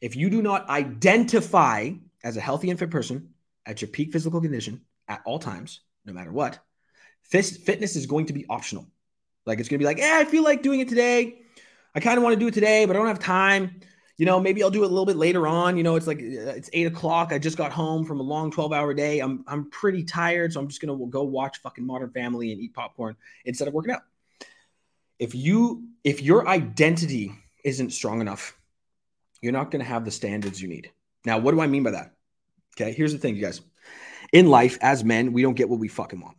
If 0.00 0.14
you 0.14 0.30
do 0.30 0.42
not 0.42 0.68
identify 0.68 1.92
as 2.22 2.36
a 2.36 2.40
healthy 2.40 2.70
and 2.70 2.78
fit 2.78 2.90
person 2.90 3.30
at 3.66 3.80
your 3.80 3.88
peak 3.88 4.12
physical 4.12 4.40
condition 4.40 4.82
at 5.08 5.22
all 5.24 5.38
times, 5.38 5.80
no 6.04 6.12
matter 6.12 6.30
what, 6.30 6.58
this 7.32 7.56
fitness 7.56 7.96
is 7.96 8.06
going 8.06 8.26
to 8.26 8.34
be 8.34 8.44
optional. 8.48 8.86
Like 9.46 9.58
it's 9.58 9.68
going 9.68 9.78
to 9.78 9.82
be 9.82 9.86
like, 9.86 9.98
yeah, 9.98 10.18
I 10.20 10.24
feel 10.24 10.44
like 10.44 10.62
doing 10.62 10.80
it 10.80 10.88
today. 10.88 11.40
I 11.94 12.00
kind 12.00 12.18
of 12.18 12.22
want 12.22 12.34
to 12.34 12.40
do 12.40 12.48
it 12.48 12.54
today, 12.54 12.84
but 12.84 12.96
I 12.96 12.98
don't 12.98 13.08
have 13.08 13.18
time. 13.18 13.80
You 14.16 14.26
know, 14.26 14.38
maybe 14.38 14.62
I'll 14.62 14.70
do 14.70 14.82
it 14.82 14.86
a 14.86 14.88
little 14.88 15.06
bit 15.06 15.16
later 15.16 15.46
on. 15.46 15.76
You 15.76 15.82
know, 15.82 15.96
it's 15.96 16.06
like 16.06 16.18
uh, 16.18 16.54
it's 16.54 16.70
eight 16.72 16.86
o'clock. 16.86 17.32
I 17.32 17.38
just 17.38 17.56
got 17.56 17.72
home 17.72 18.04
from 18.04 18.20
a 18.20 18.22
long 18.22 18.50
12 18.50 18.72
hour 18.72 18.94
day. 18.94 19.20
I'm 19.20 19.44
I'm 19.46 19.70
pretty 19.70 20.04
tired. 20.04 20.52
So 20.52 20.60
I'm 20.60 20.68
just 20.68 20.80
gonna 20.80 20.96
go 21.06 21.24
watch 21.24 21.58
fucking 21.58 21.84
modern 21.84 22.10
family 22.10 22.52
and 22.52 22.60
eat 22.60 22.74
popcorn 22.74 23.16
instead 23.44 23.68
of 23.68 23.74
working 23.74 23.92
out. 23.92 24.02
If 25.18 25.34
you 25.34 25.88
if 26.04 26.22
your 26.22 26.46
identity 26.46 27.32
isn't 27.64 27.90
strong 27.90 28.20
enough, 28.20 28.56
you're 29.40 29.52
not 29.52 29.70
gonna 29.70 29.84
have 29.84 30.04
the 30.04 30.10
standards 30.10 30.60
you 30.60 30.68
need. 30.68 30.90
Now, 31.24 31.38
what 31.38 31.52
do 31.52 31.60
I 31.60 31.66
mean 31.66 31.82
by 31.82 31.92
that? 31.92 32.14
Okay, 32.76 32.92
here's 32.92 33.12
the 33.12 33.18
thing, 33.18 33.36
you 33.36 33.42
guys. 33.42 33.60
In 34.32 34.46
life, 34.46 34.78
as 34.80 35.04
men, 35.04 35.32
we 35.32 35.42
don't 35.42 35.54
get 35.54 35.68
what 35.68 35.80
we 35.80 35.88
fucking 35.88 36.20
want. 36.20 36.36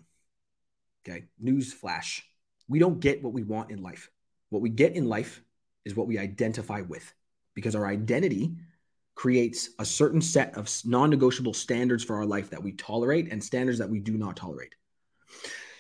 Okay, 1.07 1.25
news 1.39 1.73
flash. 1.73 2.25
We 2.67 2.79
don't 2.79 2.99
get 2.99 3.23
what 3.23 3.33
we 3.33 3.43
want 3.43 3.71
in 3.71 3.81
life. 3.81 4.09
What 4.49 4.61
we 4.61 4.69
get 4.69 4.95
in 4.95 5.07
life 5.07 5.41
is 5.85 5.95
what 5.95 6.07
we 6.07 6.17
identify 6.17 6.81
with 6.81 7.13
because 7.53 7.75
our 7.75 7.87
identity 7.87 8.55
creates 9.15 9.69
a 9.79 9.85
certain 9.85 10.21
set 10.21 10.55
of 10.57 10.69
non 10.85 11.09
negotiable 11.09 11.53
standards 11.53 12.03
for 12.03 12.17
our 12.17 12.25
life 12.25 12.49
that 12.49 12.61
we 12.61 12.73
tolerate 12.73 13.31
and 13.31 13.43
standards 13.43 13.79
that 13.79 13.89
we 13.89 13.99
do 13.99 14.17
not 14.17 14.35
tolerate. 14.35 14.75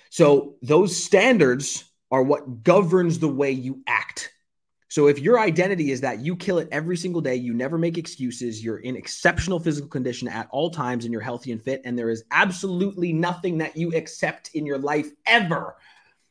So, 0.09 0.55
those 0.61 0.95
standards 0.95 1.83
are 2.11 2.23
what 2.23 2.63
governs 2.63 3.19
the 3.19 3.27
way 3.27 3.51
you 3.51 3.81
act. 3.87 4.31
So, 4.95 5.07
if 5.07 5.19
your 5.19 5.41
identity 5.41 5.91
is 5.91 5.99
that 5.99 6.21
you 6.21 6.37
kill 6.37 6.57
it 6.57 6.69
every 6.71 6.95
single 6.95 7.19
day, 7.19 7.35
you 7.35 7.53
never 7.53 7.77
make 7.77 7.97
excuses, 7.97 8.63
you're 8.63 8.77
in 8.77 8.95
exceptional 8.95 9.59
physical 9.59 9.89
condition 9.89 10.29
at 10.29 10.47
all 10.51 10.69
times, 10.69 11.03
and 11.03 11.11
you're 11.11 11.21
healthy 11.21 11.51
and 11.51 11.61
fit, 11.61 11.81
and 11.83 11.99
there 11.99 12.09
is 12.09 12.23
absolutely 12.31 13.11
nothing 13.11 13.57
that 13.57 13.75
you 13.75 13.93
accept 13.93 14.51
in 14.53 14.65
your 14.65 14.77
life 14.77 15.11
ever 15.25 15.75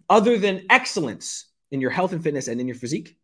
other 0.09 0.39
than 0.39 0.65
excellence 0.71 1.49
in 1.73 1.83
your 1.83 1.91
health 1.91 2.15
and 2.15 2.23
fitness 2.23 2.49
and 2.49 2.59
in 2.59 2.67
your 2.67 2.75
physique, 2.75 3.19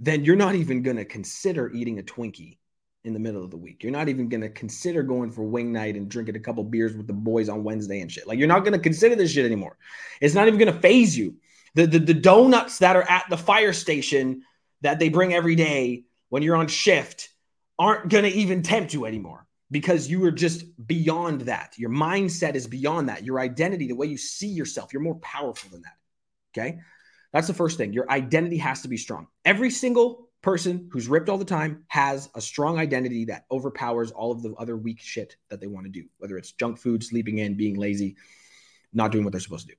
then 0.00 0.24
you're 0.24 0.34
not 0.34 0.56
even 0.56 0.82
going 0.82 0.96
to 0.96 1.04
consider 1.04 1.70
eating 1.72 2.00
a 2.00 2.02
Twinkie 2.02 2.58
in 3.04 3.12
the 3.12 3.20
middle 3.20 3.44
of 3.44 3.52
the 3.52 3.56
week. 3.56 3.84
You're 3.84 3.92
not 3.92 4.08
even 4.08 4.28
going 4.28 4.40
to 4.40 4.48
consider 4.48 5.04
going 5.04 5.30
for 5.30 5.44
wing 5.44 5.70
night 5.70 5.94
and 5.94 6.08
drinking 6.08 6.34
a 6.34 6.40
couple 6.40 6.64
beers 6.64 6.96
with 6.96 7.06
the 7.06 7.12
boys 7.12 7.48
on 7.48 7.62
Wednesday 7.62 8.00
and 8.00 8.10
shit. 8.10 8.26
Like 8.26 8.40
you're 8.40 8.48
not 8.48 8.64
going 8.64 8.72
to 8.72 8.80
consider 8.80 9.14
this 9.14 9.30
shit 9.30 9.46
anymore. 9.46 9.78
It's 10.20 10.34
not 10.34 10.48
even 10.48 10.58
going 10.58 10.74
to 10.74 10.80
phase 10.80 11.16
you. 11.16 11.36
The, 11.74 11.86
the 11.86 11.98
the 11.98 12.14
donuts 12.14 12.78
that 12.78 12.96
are 12.96 13.02
at 13.02 13.24
the 13.28 13.36
fire 13.36 13.72
station 13.72 14.42
that 14.82 14.98
they 14.98 15.08
bring 15.08 15.34
every 15.34 15.56
day 15.56 16.04
when 16.28 16.42
you're 16.42 16.56
on 16.56 16.68
shift 16.68 17.30
aren't 17.78 18.08
going 18.08 18.24
to 18.24 18.30
even 18.30 18.62
tempt 18.62 18.94
you 18.94 19.06
anymore 19.06 19.46
because 19.70 20.08
you 20.08 20.24
are 20.24 20.30
just 20.30 20.64
beyond 20.86 21.42
that. 21.42 21.74
Your 21.76 21.90
mindset 21.90 22.54
is 22.54 22.66
beyond 22.66 23.08
that. 23.08 23.24
Your 23.24 23.40
identity, 23.40 23.88
the 23.88 23.96
way 23.96 24.06
you 24.06 24.16
see 24.16 24.48
yourself, 24.48 24.92
you're 24.92 25.02
more 25.02 25.16
powerful 25.16 25.70
than 25.70 25.82
that. 25.82 25.96
Okay. 26.56 26.78
That's 27.32 27.48
the 27.48 27.54
first 27.54 27.76
thing. 27.76 27.92
Your 27.92 28.08
identity 28.10 28.58
has 28.58 28.82
to 28.82 28.88
be 28.88 28.96
strong. 28.96 29.26
Every 29.44 29.70
single 29.70 30.28
person 30.42 30.88
who's 30.92 31.08
ripped 31.08 31.28
all 31.28 31.38
the 31.38 31.44
time 31.44 31.84
has 31.88 32.28
a 32.34 32.40
strong 32.40 32.78
identity 32.78 33.24
that 33.24 33.46
overpowers 33.50 34.12
all 34.12 34.30
of 34.30 34.42
the 34.42 34.52
other 34.54 34.76
weak 34.76 35.00
shit 35.00 35.36
that 35.48 35.60
they 35.60 35.66
want 35.66 35.86
to 35.86 35.90
do, 35.90 36.04
whether 36.18 36.36
it's 36.36 36.52
junk 36.52 36.78
food, 36.78 37.02
sleeping 37.02 37.38
in, 37.38 37.56
being 37.56 37.76
lazy, 37.76 38.16
not 38.92 39.10
doing 39.10 39.24
what 39.24 39.32
they're 39.32 39.40
supposed 39.40 39.66
to 39.68 39.74
do. 39.74 39.78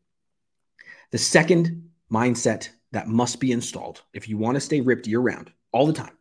The 1.12 1.18
second 1.18 1.90
mindset 2.12 2.70
that 2.92 3.08
must 3.08 3.40
be 3.40 3.52
installed 3.52 4.02
if 4.14 4.30
you 4.30 4.38
want 4.38 4.56
to 4.56 4.62
stay 4.62 4.82
ripped 4.82 5.08
year 5.08 5.20
round 5.20 5.52
all 5.72 5.86
the 5.86 5.94
time 5.94 6.18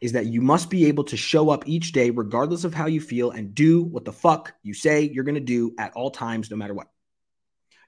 is 0.00 0.12
that 0.12 0.26
you 0.26 0.40
must 0.40 0.70
be 0.70 0.86
able 0.86 1.04
to 1.04 1.16
show 1.16 1.50
up 1.50 1.66
each 1.66 1.92
day, 1.92 2.10
regardless 2.10 2.64
of 2.64 2.74
how 2.74 2.86
you 2.86 3.00
feel, 3.00 3.30
and 3.30 3.54
do 3.54 3.82
what 3.82 4.04
the 4.04 4.12
fuck 4.12 4.54
you 4.62 4.74
say 4.74 5.02
you're 5.02 5.24
going 5.24 5.34
to 5.34 5.40
do 5.40 5.74
at 5.78 5.92
all 5.94 6.10
times, 6.10 6.50
no 6.50 6.56
matter 6.56 6.74
what. 6.74 6.88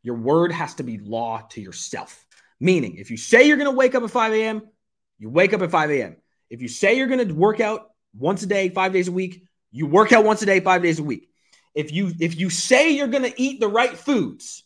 Your 0.03 0.17
word 0.17 0.51
has 0.51 0.75
to 0.77 0.83
be 0.83 0.99
law 0.99 1.47
to 1.51 1.61
yourself. 1.61 2.25
Meaning, 2.59 2.97
if 2.97 3.11
you 3.11 3.17
say 3.17 3.47
you're 3.47 3.57
going 3.57 3.71
to 3.71 3.77
wake 3.77 3.95
up 3.95 4.03
at 4.03 4.11
5 4.11 4.33
a.m., 4.33 4.63
you 5.19 5.31
wake 5.31 5.53
up 5.53 5.63
at 5.63 5.71
5 5.71 5.91
a.m. 5.91 6.17
If 6.49 6.63
you 6.63 6.69
say 6.69 6.97
you're 6.97 7.07
going 7.07 7.27
to 7.27 7.35
work 7.35 7.61
out 7.61 7.91
once 8.17 8.43
a 8.43 8.47
day, 8.47 8.71
five 8.71 8.93
days 8.93 9.09
a 9.09 9.13
week, 9.13 9.45
you 9.71 9.87
work 9.87 10.13
out 10.13 10.25
once 10.25 10.43
a 10.43 10.47
day, 10.47 10.61
five 10.61 10.83
days 10.83 10.99
a 10.99 11.03
week. 11.03 11.29
If 11.75 11.93
you 11.93 12.13
if 12.19 12.39
you 12.39 12.51
say 12.51 12.91
you're 12.91 13.07
going 13.07 13.31
to 13.31 13.41
eat 13.41 13.61
the 13.61 13.69
right 13.69 13.97
foods, 13.97 14.65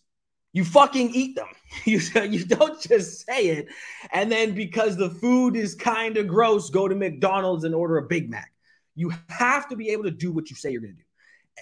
you 0.54 0.64
fucking 0.64 1.10
eat 1.14 1.36
them. 1.36 1.48
You, 1.84 1.98
you 2.30 2.44
don't 2.44 2.80
just 2.80 3.26
say 3.26 3.48
it. 3.48 3.66
And 4.12 4.30
then 4.30 4.54
because 4.54 4.96
the 4.96 5.10
food 5.10 5.56
is 5.56 5.74
kind 5.74 6.16
of 6.16 6.28
gross, 6.28 6.70
go 6.70 6.86
to 6.86 6.94
McDonald's 6.94 7.64
and 7.64 7.74
order 7.74 7.98
a 7.98 8.02
Big 8.02 8.30
Mac. 8.30 8.52
You 8.94 9.12
have 9.28 9.68
to 9.70 9.76
be 9.76 9.88
able 9.88 10.04
to 10.04 10.12
do 10.12 10.30
what 10.30 10.50
you 10.50 10.56
say 10.56 10.70
you're 10.70 10.80
going 10.80 10.94
to 10.94 10.98
do. 10.98 11.04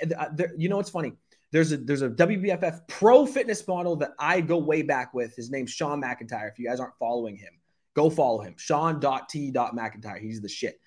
And, 0.02 0.12
uh, 0.12 0.28
there, 0.34 0.52
you 0.58 0.68
know 0.68 0.76
what's 0.76 0.90
funny? 0.90 1.14
There's 1.50 1.72
a 1.72 1.78
there's 1.78 2.02
a 2.02 2.10
WBFF 2.10 2.86
pro 2.88 3.24
fitness 3.24 3.66
model 3.66 3.96
that 3.96 4.12
I 4.18 4.42
go 4.42 4.58
way 4.58 4.82
back 4.82 5.14
with. 5.14 5.34
His 5.34 5.50
name's 5.50 5.70
Sean 5.70 6.02
McIntyre. 6.02 6.50
If 6.50 6.58
you 6.58 6.68
guys 6.68 6.78
aren't 6.78 6.98
following 6.98 7.36
him, 7.36 7.54
go 7.94 8.10
follow 8.10 8.42
him. 8.42 8.54
Sean.t.McIntyre. 8.58 10.20
He's 10.20 10.42
the 10.42 10.48
shit. 10.48 10.78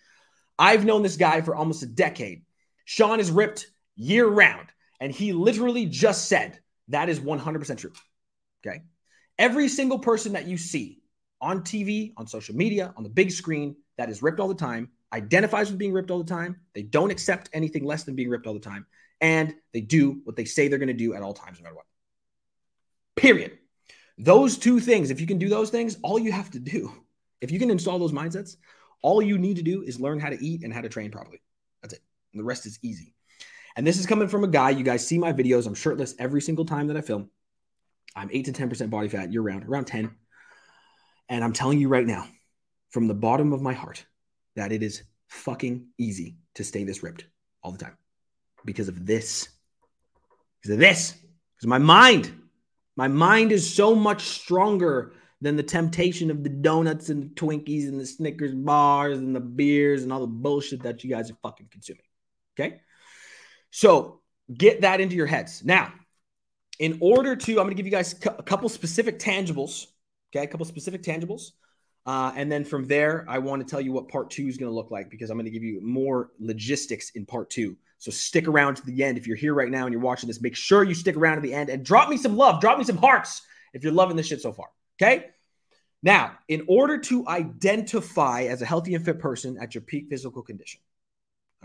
I've 0.59 0.85
known 0.85 1.01
this 1.01 1.17
guy 1.17 1.41
for 1.41 1.55
almost 1.55 1.81
a 1.81 1.87
decade. 1.87 2.43
Sean 2.85 3.19
is 3.19 3.31
ripped 3.31 3.71
year 3.95 4.27
round. 4.27 4.67
And 4.99 5.11
he 5.11 5.33
literally 5.33 5.87
just 5.87 6.29
said 6.29 6.59
that 6.89 7.09
is 7.09 7.19
100% 7.19 7.77
true. 7.77 7.91
Okay. 8.65 8.81
Every 9.37 9.67
single 9.67 9.99
person 9.99 10.33
that 10.33 10.47
you 10.47 10.57
see 10.57 11.01
on 11.41 11.61
TV, 11.61 12.13
on 12.17 12.27
social 12.27 12.55
media, 12.55 12.93
on 12.95 13.03
the 13.03 13.09
big 13.09 13.31
screen 13.31 13.75
that 13.97 14.09
is 14.09 14.21
ripped 14.21 14.39
all 14.39 14.47
the 14.47 14.55
time 14.55 14.89
identifies 15.13 15.69
with 15.69 15.79
being 15.79 15.93
ripped 15.93 16.11
all 16.11 16.19
the 16.19 16.29
time. 16.29 16.57
They 16.73 16.83
don't 16.83 17.11
accept 17.11 17.49
anything 17.53 17.85
less 17.85 18.03
than 18.03 18.15
being 18.15 18.29
ripped 18.29 18.47
all 18.47 18.53
the 18.53 18.59
time. 18.59 18.85
And 19.21 19.55
they 19.73 19.81
do 19.81 20.21
what 20.23 20.35
they 20.35 20.45
say 20.45 20.67
they're 20.67 20.77
going 20.77 20.87
to 20.87 20.93
do 20.93 21.13
at 21.13 21.21
all 21.21 21.33
times, 21.33 21.59
no 21.59 21.63
matter 21.63 21.75
what. 21.75 21.85
Period. 23.15 23.57
Those 24.17 24.57
two 24.57 24.79
things, 24.79 25.09
if 25.09 25.21
you 25.21 25.27
can 25.27 25.37
do 25.37 25.49
those 25.49 25.69
things, 25.69 25.97
all 26.03 26.19
you 26.19 26.31
have 26.31 26.51
to 26.51 26.59
do, 26.59 26.91
if 27.41 27.51
you 27.51 27.59
can 27.59 27.69
install 27.69 27.99
those 27.99 28.11
mindsets, 28.11 28.57
all 29.01 29.21
you 29.21 29.37
need 29.37 29.57
to 29.57 29.61
do 29.61 29.83
is 29.83 29.99
learn 29.99 30.19
how 30.19 30.29
to 30.29 30.43
eat 30.43 30.63
and 30.63 30.73
how 30.73 30.81
to 30.81 30.89
train 30.89 31.11
properly. 31.11 31.41
That's 31.81 31.93
it. 31.93 32.01
And 32.33 32.39
the 32.39 32.45
rest 32.45 32.65
is 32.65 32.79
easy. 32.81 33.13
And 33.75 33.85
this 33.85 33.99
is 33.99 34.05
coming 34.05 34.27
from 34.27 34.43
a 34.43 34.47
guy, 34.47 34.69
you 34.69 34.83
guys 34.83 35.05
see 35.05 35.17
my 35.17 35.33
videos. 35.33 35.67
I'm 35.67 35.75
shirtless 35.75 36.15
every 36.17 36.41
single 36.41 36.65
time 36.65 36.87
that 36.87 36.97
I 36.97 37.01
film. 37.01 37.29
I'm 38.15 38.29
8 38.31 38.45
to 38.45 38.53
10% 38.53 38.89
body 38.89 39.09
fat 39.09 39.33
year 39.33 39.41
round, 39.41 39.65
around 39.65 39.85
10. 39.85 40.15
And 41.27 41.43
I'm 41.43 41.53
telling 41.53 41.79
you 41.79 41.89
right 41.89 42.05
now, 42.05 42.27
from 42.91 43.07
the 43.07 43.13
bottom 43.13 43.51
of 43.51 43.61
my 43.61 43.73
heart, 43.73 44.05
that 44.55 44.71
it 44.71 44.81
is 44.81 45.03
fucking 45.27 45.87
easy 45.97 46.37
to 46.55 46.63
stay 46.63 46.85
this 46.85 47.03
ripped 47.03 47.25
all 47.61 47.71
the 47.71 47.77
time 47.77 47.97
because 48.63 48.87
of 48.87 49.05
this. 49.05 49.49
Because 50.61 50.75
of 50.75 50.79
this. 50.79 51.11
Because 51.55 51.67
my 51.67 51.77
mind, 51.77 52.33
my 52.95 53.09
mind 53.09 53.51
is 53.51 53.73
so 53.73 53.93
much 53.93 54.21
stronger 54.23 55.13
than 55.41 55.57
the 55.57 55.63
temptation 55.63 56.31
of 56.31 56.43
the 56.43 56.49
donuts 56.49 57.09
and 57.09 57.23
the 57.23 57.35
Twinkies 57.35 57.89
and 57.89 57.99
the 57.99 58.05
Snickers 58.05 58.53
bars 58.53 59.17
and 59.17 59.35
the 59.35 59.41
beers 59.41 60.03
and 60.03 60.13
all 60.13 60.21
the 60.21 60.27
bullshit 60.27 60.83
that 60.83 61.03
you 61.03 61.09
guys 61.09 61.29
are 61.29 61.37
fucking 61.43 61.67
consuming. 61.69 62.05
Okay. 62.57 62.79
So 63.75 64.21
get 64.57 64.83
that 64.83 65.01
into 65.01 65.17
your 65.17 65.25
heads. 65.25 65.61
Now, 65.65 65.91
in 66.79 66.97
order 67.01 67.35
to, 67.35 67.51
I'm 67.51 67.65
going 67.65 67.71
to 67.71 67.75
give 67.75 67.85
you 67.85 67.91
guys 67.91 68.13
a 68.13 68.41
couple 68.41 68.69
specific 68.69 69.19
tangibles. 69.19 69.87
Okay. 70.33 70.45
A 70.45 70.47
couple 70.47 70.65
specific 70.65 71.03
tangibles. 71.03 71.51
Uh, 72.05 72.31
and 72.37 72.49
then 72.49 72.63
from 72.63 72.87
there, 72.87 73.25
I 73.27 73.39
want 73.39 73.61
to 73.61 73.69
tell 73.69 73.81
you 73.81 73.91
what 73.91 74.07
part 74.07 74.29
two 74.31 74.47
is 74.47 74.55
going 74.55 74.71
to 74.71 74.73
look 74.73 74.91
like 74.91 75.09
because 75.09 75.29
I'm 75.29 75.35
going 75.35 75.43
to 75.43 75.51
give 75.51 75.61
you 75.61 75.81
more 75.81 76.29
logistics 76.39 77.09
in 77.15 77.25
part 77.25 77.49
two. 77.49 77.75
So 77.97 78.11
stick 78.11 78.47
around 78.47 78.75
to 78.75 78.85
the 78.85 79.03
end. 79.03 79.17
If 79.17 79.27
you're 79.27 79.35
here 79.35 79.53
right 79.53 79.69
now 79.69 79.83
and 79.83 79.91
you're 79.91 80.01
watching 80.01 80.27
this, 80.27 80.39
make 80.39 80.55
sure 80.55 80.85
you 80.85 80.93
stick 80.93 81.17
around 81.17 81.35
to 81.35 81.41
the 81.41 81.53
end 81.53 81.69
and 81.69 81.83
drop 81.83 82.07
me 82.07 82.15
some 82.15 82.37
love, 82.37 82.61
drop 82.61 82.77
me 82.77 82.85
some 82.85 82.95
hearts 82.95 83.41
if 83.73 83.83
you're 83.83 83.91
loving 83.91 84.15
this 84.15 84.27
shit 84.27 84.39
so 84.39 84.53
far. 84.53 84.69
Okay. 85.01 85.31
Now, 86.01 86.31
in 86.47 86.63
order 86.69 86.97
to 86.97 87.27
identify 87.27 88.43
as 88.43 88.61
a 88.61 88.65
healthy 88.65 88.95
and 88.95 89.03
fit 89.03 89.19
person 89.19 89.57
at 89.59 89.75
your 89.75 89.81
peak 89.81 90.07
physical 90.09 90.43
condition, 90.43 90.79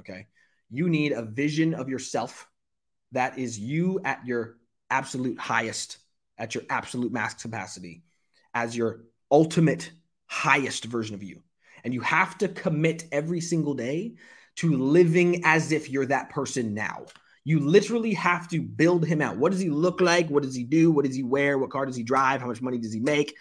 okay, 0.01 0.27
you 0.71 0.89
need 0.89 1.13
a 1.13 1.23
vision 1.23 1.75
of 1.75 1.89
yourself 1.89 2.49
that 3.13 3.39
is 3.39 3.59
you 3.59 4.01
at 4.05 4.25
your 4.25 4.57
absolute 4.89 5.39
highest, 5.39 5.99
at 6.39 6.55
your 6.55 6.65
absolute 6.71 7.13
max 7.13 7.43
capacity, 7.43 8.03
as 8.55 8.77
your 8.77 9.03
ultimate 9.31 9.91
highest 10.27 10.85
version 10.85 11.15
of 11.15 11.23
you. 11.23 11.43
And 11.83 11.95
you 11.95 12.01
have 12.03 12.39
to 12.39 12.49
commit 12.49 13.05
every 13.11 13.41
single 13.41 13.75
day 13.75 14.15
to 14.57 14.77
living 14.77 15.43
as 15.45 15.73
if 15.73 15.91
you're 15.91 16.07
that 16.07 16.31
person 16.31 16.75
now. 16.75 17.07
You 17.45 17.61
literally 17.61 18.13
have 18.15 18.49
to 18.49 18.61
build 18.61 19.07
him 19.07 19.23
out. 19.23 19.39
What 19.39 19.53
does 19.53 19.61
he 19.61 19.71
look 19.71 20.01
like? 20.01 20.29
What 20.29 20.43
does 20.43 20.55
he 20.55 20.65
do? 20.65 20.91
What 20.91 21.07
does 21.07 21.17
he 21.17 21.23
wear? 21.23 21.59
What 21.59 21.71
car 21.71 21.87
does 21.87 21.97
he 21.97 22.03
drive? 22.03 22.41
How 22.41 22.49
much 22.49 22.61
money 22.61 22.79
does 22.79 22.93
he 22.93 23.01
make? 23.01 23.35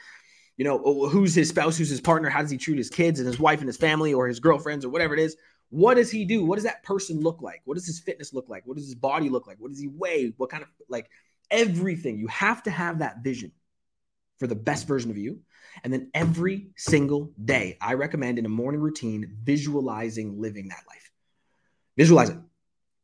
You 0.55 0.65
know, 0.65 1.07
who's 1.07 1.35
his 1.35 1.49
spouse? 1.49 1.77
Who's 1.77 1.89
his 1.89 2.01
partner? 2.01 2.29
How 2.29 2.41
does 2.41 2.51
he 2.51 2.57
treat 2.57 2.77
his 2.77 2.89
kids 2.89 3.19
and 3.19 3.27
his 3.27 3.39
wife 3.39 3.59
and 3.59 3.67
his 3.67 3.77
family 3.77 4.13
or 4.13 4.27
his 4.27 4.39
girlfriends 4.39 4.85
or 4.85 4.89
whatever 4.89 5.13
it 5.13 5.19
is? 5.19 5.35
What 5.69 5.95
does 5.95 6.09
he 6.09 6.25
do? 6.25 6.43
What 6.43 6.55
does 6.55 6.63
that 6.63 6.83
person 6.83 7.21
look 7.21 7.41
like? 7.41 7.61
What 7.65 7.75
does 7.75 7.85
his 7.85 7.99
fitness 7.99 8.33
look 8.33 8.49
like? 8.49 8.65
What 8.65 8.77
does 8.77 8.85
his 8.85 8.95
body 8.95 9.29
look 9.29 9.47
like? 9.47 9.57
What 9.59 9.69
does 9.69 9.79
he 9.79 9.87
weigh? 9.87 10.33
What 10.37 10.49
kind 10.49 10.63
of 10.63 10.69
like 10.87 11.09
everything? 11.51 12.17
You 12.17 12.27
have 12.27 12.63
to 12.63 12.71
have 12.71 12.99
that 12.99 13.23
vision 13.23 13.51
for 14.39 14.47
the 14.47 14.55
best 14.55 14.87
version 14.87 15.11
of 15.11 15.17
you. 15.17 15.39
And 15.83 15.93
then 15.93 16.09
every 16.13 16.71
single 16.75 17.31
day, 17.43 17.77
I 17.79 17.93
recommend 17.93 18.39
in 18.39 18.45
a 18.45 18.49
morning 18.49 18.81
routine 18.81 19.37
visualizing 19.43 20.41
living 20.41 20.69
that 20.69 20.83
life. 20.87 21.11
Visualize 21.97 22.29
it. 22.29 22.37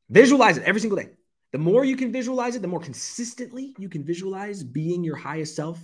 Visualize 0.09 0.57
it 0.57 0.63
every 0.63 0.81
single 0.81 0.97
day. 0.97 1.09
The 1.51 1.57
more 1.59 1.85
you 1.85 1.95
can 1.95 2.11
visualize 2.11 2.55
it, 2.55 2.61
the 2.61 2.67
more 2.67 2.79
consistently 2.79 3.75
you 3.77 3.89
can 3.89 4.03
visualize 4.03 4.63
being 4.63 5.03
your 5.03 5.15
highest 5.15 5.55
self 5.55 5.79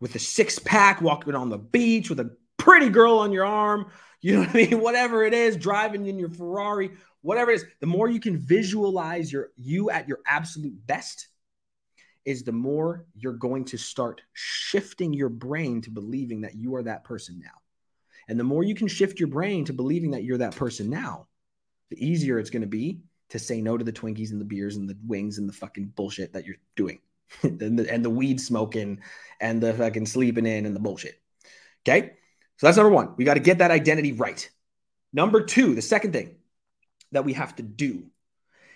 with 0.00 0.14
a 0.14 0.18
six 0.18 0.58
pack, 0.58 1.00
walking 1.00 1.34
on 1.34 1.48
the 1.48 1.58
beach 1.58 2.10
with 2.10 2.20
a 2.20 2.36
pretty 2.66 2.88
girl 2.88 3.18
on 3.18 3.30
your 3.30 3.46
arm, 3.46 3.86
you 4.20 4.34
know 4.34 4.40
what 4.40 4.50
I 4.50 4.52
mean? 4.54 4.80
Whatever 4.80 5.22
it 5.22 5.32
is, 5.32 5.56
driving 5.56 6.06
in 6.06 6.18
your 6.18 6.30
Ferrari, 6.30 6.90
whatever 7.22 7.52
it 7.52 7.54
is, 7.54 7.64
the 7.80 7.86
more 7.86 8.08
you 8.08 8.18
can 8.18 8.36
visualize 8.36 9.32
your 9.32 9.50
you 9.56 9.88
at 9.90 10.08
your 10.08 10.18
absolute 10.26 10.74
best, 10.86 11.28
is 12.24 12.42
the 12.42 12.50
more 12.50 13.06
you're 13.14 13.32
going 13.32 13.64
to 13.66 13.78
start 13.78 14.20
shifting 14.32 15.12
your 15.12 15.28
brain 15.28 15.80
to 15.80 15.90
believing 15.90 16.40
that 16.40 16.56
you 16.56 16.74
are 16.74 16.82
that 16.82 17.04
person 17.04 17.38
now. 17.38 17.60
And 18.26 18.38
the 18.38 18.44
more 18.44 18.64
you 18.64 18.74
can 18.74 18.88
shift 18.88 19.20
your 19.20 19.28
brain 19.28 19.64
to 19.66 19.72
believing 19.72 20.10
that 20.10 20.24
you're 20.24 20.38
that 20.38 20.56
person 20.56 20.90
now, 20.90 21.28
the 21.90 22.04
easier 22.04 22.40
it's 22.40 22.50
going 22.50 22.62
to 22.62 22.66
be 22.66 22.98
to 23.28 23.38
say 23.38 23.60
no 23.60 23.78
to 23.78 23.84
the 23.84 23.92
Twinkies 23.92 24.32
and 24.32 24.40
the 24.40 24.44
beers 24.44 24.74
and 24.74 24.90
the 24.90 24.96
wings 25.06 25.38
and 25.38 25.48
the 25.48 25.52
fucking 25.52 25.92
bullshit 25.94 26.32
that 26.32 26.44
you're 26.44 26.56
doing 26.74 26.98
and, 27.42 27.78
the, 27.78 27.92
and 27.92 28.04
the 28.04 28.10
weed 28.10 28.40
smoking 28.40 28.98
and 29.40 29.62
the 29.62 29.72
fucking 29.72 30.06
sleeping 30.06 30.46
in 30.46 30.66
and 30.66 30.74
the 30.74 30.80
bullshit. 30.80 31.20
Okay. 31.86 32.14
So 32.58 32.66
that's 32.66 32.76
number 32.76 32.90
one. 32.90 33.14
We 33.16 33.24
got 33.24 33.34
to 33.34 33.40
get 33.40 33.58
that 33.58 33.70
identity 33.70 34.12
right. 34.12 34.48
Number 35.12 35.42
two, 35.42 35.74
the 35.74 35.82
second 35.82 36.12
thing 36.12 36.36
that 37.12 37.24
we 37.24 37.34
have 37.34 37.54
to 37.56 37.62
do 37.62 38.04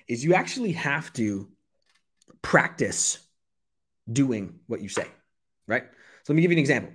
is 0.09 0.25
you 0.25 0.35
actually 0.35 0.73
have 0.73 1.13
to 1.15 1.49
practice 2.43 3.19
doing 4.11 4.61
what 4.67 4.81
you 4.81 4.89
say, 4.89 5.07
right? 5.67 5.85
So 6.25 6.33
let 6.33 6.37
me 6.37 6.43
give 6.43 6.51
you 6.51 6.57
an 6.57 6.61
example. 6.61 6.93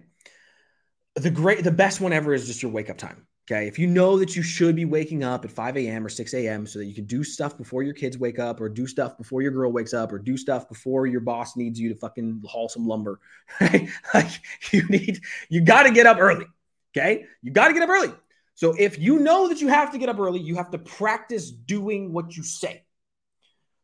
The 1.15 1.31
great, 1.31 1.63
the 1.63 1.71
best 1.71 2.01
one 2.01 2.13
ever 2.13 2.33
is 2.33 2.45
just 2.47 2.61
your 2.61 2.71
wake 2.71 2.89
up 2.89 2.97
time. 2.97 3.25
Okay. 3.49 3.67
If 3.67 3.77
you 3.77 3.85
know 3.85 4.17
that 4.17 4.35
you 4.35 4.41
should 4.41 4.75
be 4.75 4.85
waking 4.85 5.23
up 5.23 5.45
at 5.45 5.51
5 5.51 5.77
a.m. 5.77 6.03
or 6.03 6.09
6 6.09 6.33
a.m. 6.33 6.65
so 6.65 6.79
that 6.79 6.85
you 6.85 6.95
can 6.95 7.05
do 7.05 7.23
stuff 7.23 7.55
before 7.55 7.83
your 7.83 7.93
kids 7.93 8.17
wake 8.17 8.39
up, 8.39 8.59
or 8.59 8.69
do 8.69 8.87
stuff 8.87 9.17
before 9.17 9.43
your 9.43 9.51
girl 9.51 9.71
wakes 9.71 9.93
up, 9.93 10.11
or 10.11 10.17
do 10.17 10.35
stuff 10.35 10.67
before 10.67 11.05
your 11.05 11.21
boss 11.21 11.55
needs 11.55 11.79
you 11.79 11.89
to 11.89 11.95
fucking 11.95 12.41
haul 12.47 12.67
some 12.67 12.87
lumber, 12.87 13.19
right? 13.61 13.87
Like 14.15 14.31
you 14.71 14.87
need, 14.87 15.21
you 15.47 15.61
got 15.61 15.83
to 15.83 15.91
get 15.91 16.07
up 16.07 16.17
early. 16.19 16.47
Okay. 16.95 17.25
You 17.41 17.51
got 17.51 17.67
to 17.67 17.73
get 17.73 17.83
up 17.83 17.89
early. 17.89 18.13
So 18.53 18.73
if 18.77 18.97
you 18.97 19.19
know 19.19 19.49
that 19.49 19.59
you 19.59 19.67
have 19.67 19.91
to 19.91 19.97
get 19.97 20.07
up 20.07 20.17
early, 20.17 20.39
you 20.39 20.55
have 20.55 20.71
to 20.71 20.77
practice 20.77 21.51
doing 21.51 22.13
what 22.13 22.35
you 22.37 22.43
say. 22.43 22.83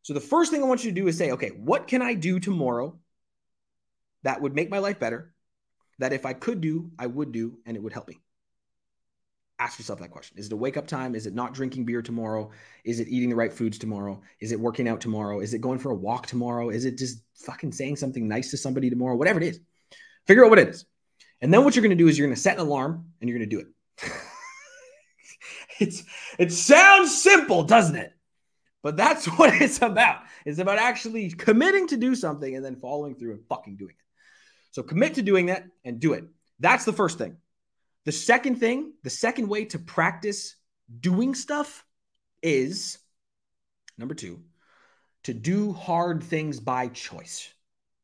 So 0.03 0.13
the 0.13 0.21
first 0.21 0.49
thing 0.49 0.63
I 0.63 0.65
want 0.65 0.83
you 0.83 0.91
to 0.91 0.95
do 0.95 1.07
is 1.07 1.17
say, 1.17 1.31
okay, 1.31 1.49
what 1.49 1.87
can 1.87 2.01
I 2.01 2.13
do 2.13 2.39
tomorrow 2.39 2.97
that 4.23 4.41
would 4.41 4.55
make 4.55 4.71
my 4.71 4.79
life 4.79 4.99
better? 4.99 5.33
That 5.99 6.13
if 6.13 6.25
I 6.25 6.33
could 6.33 6.61
do, 6.61 6.91
I 6.97 7.05
would 7.05 7.31
do, 7.31 7.57
and 7.65 7.77
it 7.77 7.83
would 7.83 7.93
help 7.93 8.07
me. 8.07 8.17
Ask 9.59 9.77
yourself 9.77 9.99
that 9.99 10.09
question. 10.09 10.39
Is 10.39 10.47
it 10.47 10.53
a 10.53 10.55
wake 10.55 10.77
up 10.77 10.87
time? 10.87 11.13
Is 11.13 11.27
it 11.27 11.35
not 11.35 11.53
drinking 11.53 11.85
beer 11.85 12.01
tomorrow? 12.01 12.49
Is 12.83 12.99
it 12.99 13.09
eating 13.09 13.29
the 13.29 13.35
right 13.35 13.53
foods 13.53 13.77
tomorrow? 13.77 14.19
Is 14.39 14.51
it 14.51 14.59
working 14.59 14.87
out 14.87 15.01
tomorrow? 15.01 15.41
Is 15.41 15.53
it 15.53 15.61
going 15.61 15.77
for 15.77 15.91
a 15.91 15.95
walk 15.95 16.25
tomorrow? 16.25 16.69
Is 16.69 16.85
it 16.85 16.97
just 16.97 17.21
fucking 17.35 17.73
saying 17.73 17.97
something 17.97 18.27
nice 18.27 18.49
to 18.51 18.57
somebody 18.57 18.89
tomorrow? 18.89 19.15
Whatever 19.15 19.39
it 19.39 19.47
is, 19.47 19.59
figure 20.25 20.43
out 20.43 20.49
what 20.49 20.57
it 20.59 20.69
is. 20.69 20.85
And 21.41 21.53
then 21.53 21.63
what 21.63 21.75
you're 21.75 21.83
going 21.83 21.98
to 21.98 22.01
do 22.01 22.07
is 22.07 22.17
you're 22.17 22.27
going 22.27 22.36
to 22.36 22.41
set 22.41 22.55
an 22.55 22.62
alarm 22.62 23.05
and 23.19 23.29
you're 23.29 23.38
going 23.38 23.50
to 23.50 23.55
do 23.55 23.62
it. 23.62 24.12
it's 25.79 26.03
it 26.38 26.51
sounds 26.51 27.21
simple, 27.21 27.63
doesn't 27.63 27.95
it? 27.95 28.13
But 28.83 28.98
that's 28.98 29.25
what 29.38 29.62
it's 29.62 29.81
about. 29.81 30.21
It's 30.45 30.60
about 30.60 30.77
actually 30.77 31.29
committing 31.29 31.88
to 31.88 31.98
do 31.98 32.15
something 32.15 32.55
and 32.55 32.63
then 32.63 32.75
following 32.75 33.15
through 33.15 33.31
and 33.31 33.45
fucking 33.48 33.77
doing 33.77 33.91
it. 33.91 34.05
So 34.71 34.83
commit 34.83 35.15
to 35.15 35.21
doing 35.21 35.48
that 35.48 35.65
and 35.83 36.00
do 36.00 36.13
it. 36.13 36.25
That's 36.60 36.86
the 36.86 36.93
first 36.93 37.17
thing. 37.17 37.38
The 38.05 38.12
second 38.12 38.55
thing, 38.55 38.93
the 39.03 39.10
second 39.10 39.48
way 39.48 39.65
to 39.65 39.79
practice 39.79 40.55
doing 41.00 41.36
stuff 41.36 41.86
is 42.41 42.98
number 43.98 44.15
2, 44.15 44.39
to 45.24 45.33
do 45.33 45.74
hard 45.74 46.24
things 46.24 46.60
by 46.60 46.88
choice. 46.88 47.53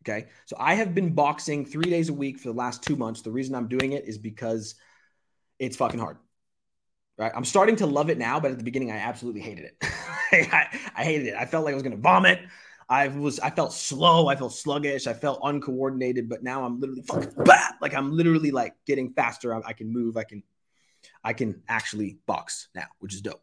Okay. 0.07 0.27
So 0.45 0.55
I 0.59 0.75
have 0.75 0.95
been 0.95 1.13
boxing 1.13 1.65
three 1.65 1.89
days 1.89 2.09
a 2.09 2.13
week 2.13 2.39
for 2.39 2.47
the 2.49 2.53
last 2.53 2.83
two 2.83 2.95
months. 2.95 3.21
The 3.21 3.31
reason 3.31 3.55
I'm 3.55 3.67
doing 3.67 3.91
it 3.91 4.05
is 4.07 4.17
because 4.17 4.75
it's 5.59 5.75
fucking 5.75 5.99
hard. 5.99 6.17
Right. 7.17 7.31
I'm 7.35 7.45
starting 7.45 7.77
to 7.77 7.87
love 7.87 8.09
it 8.09 8.17
now, 8.17 8.39
but 8.39 8.51
at 8.51 8.57
the 8.57 8.63
beginning, 8.63 8.91
I 8.91 8.97
absolutely 8.97 9.41
hated 9.41 9.65
it. 9.65 9.77
I, 10.31 10.67
I, 10.95 11.03
hated 11.03 11.27
it. 11.27 11.35
I 11.35 11.45
felt 11.45 11.65
like 11.65 11.71
I 11.71 11.75
was 11.75 11.83
going 11.83 11.95
to 11.95 12.01
vomit. 12.01 12.39
I 12.87 13.07
was, 13.07 13.39
I 13.39 13.49
felt 13.49 13.73
slow. 13.73 14.27
I 14.27 14.35
felt 14.35 14.53
sluggish. 14.53 15.07
I 15.07 15.13
felt 15.13 15.39
uncoordinated, 15.43 16.29
but 16.29 16.43
now 16.43 16.63
I'm 16.63 16.79
literally 16.79 17.01
fucking 17.01 17.31
bah! 17.43 17.71
like 17.81 17.95
I'm 17.95 18.11
literally 18.11 18.51
like 18.51 18.75
getting 18.85 19.13
faster. 19.13 19.53
I, 19.53 19.61
I 19.65 19.73
can 19.73 19.91
move. 19.91 20.15
I 20.15 20.23
can, 20.25 20.43
I 21.23 21.33
can 21.33 21.63
actually 21.67 22.19
box 22.27 22.69
now, 22.75 22.85
which 22.99 23.15
is 23.15 23.21
dope. 23.21 23.41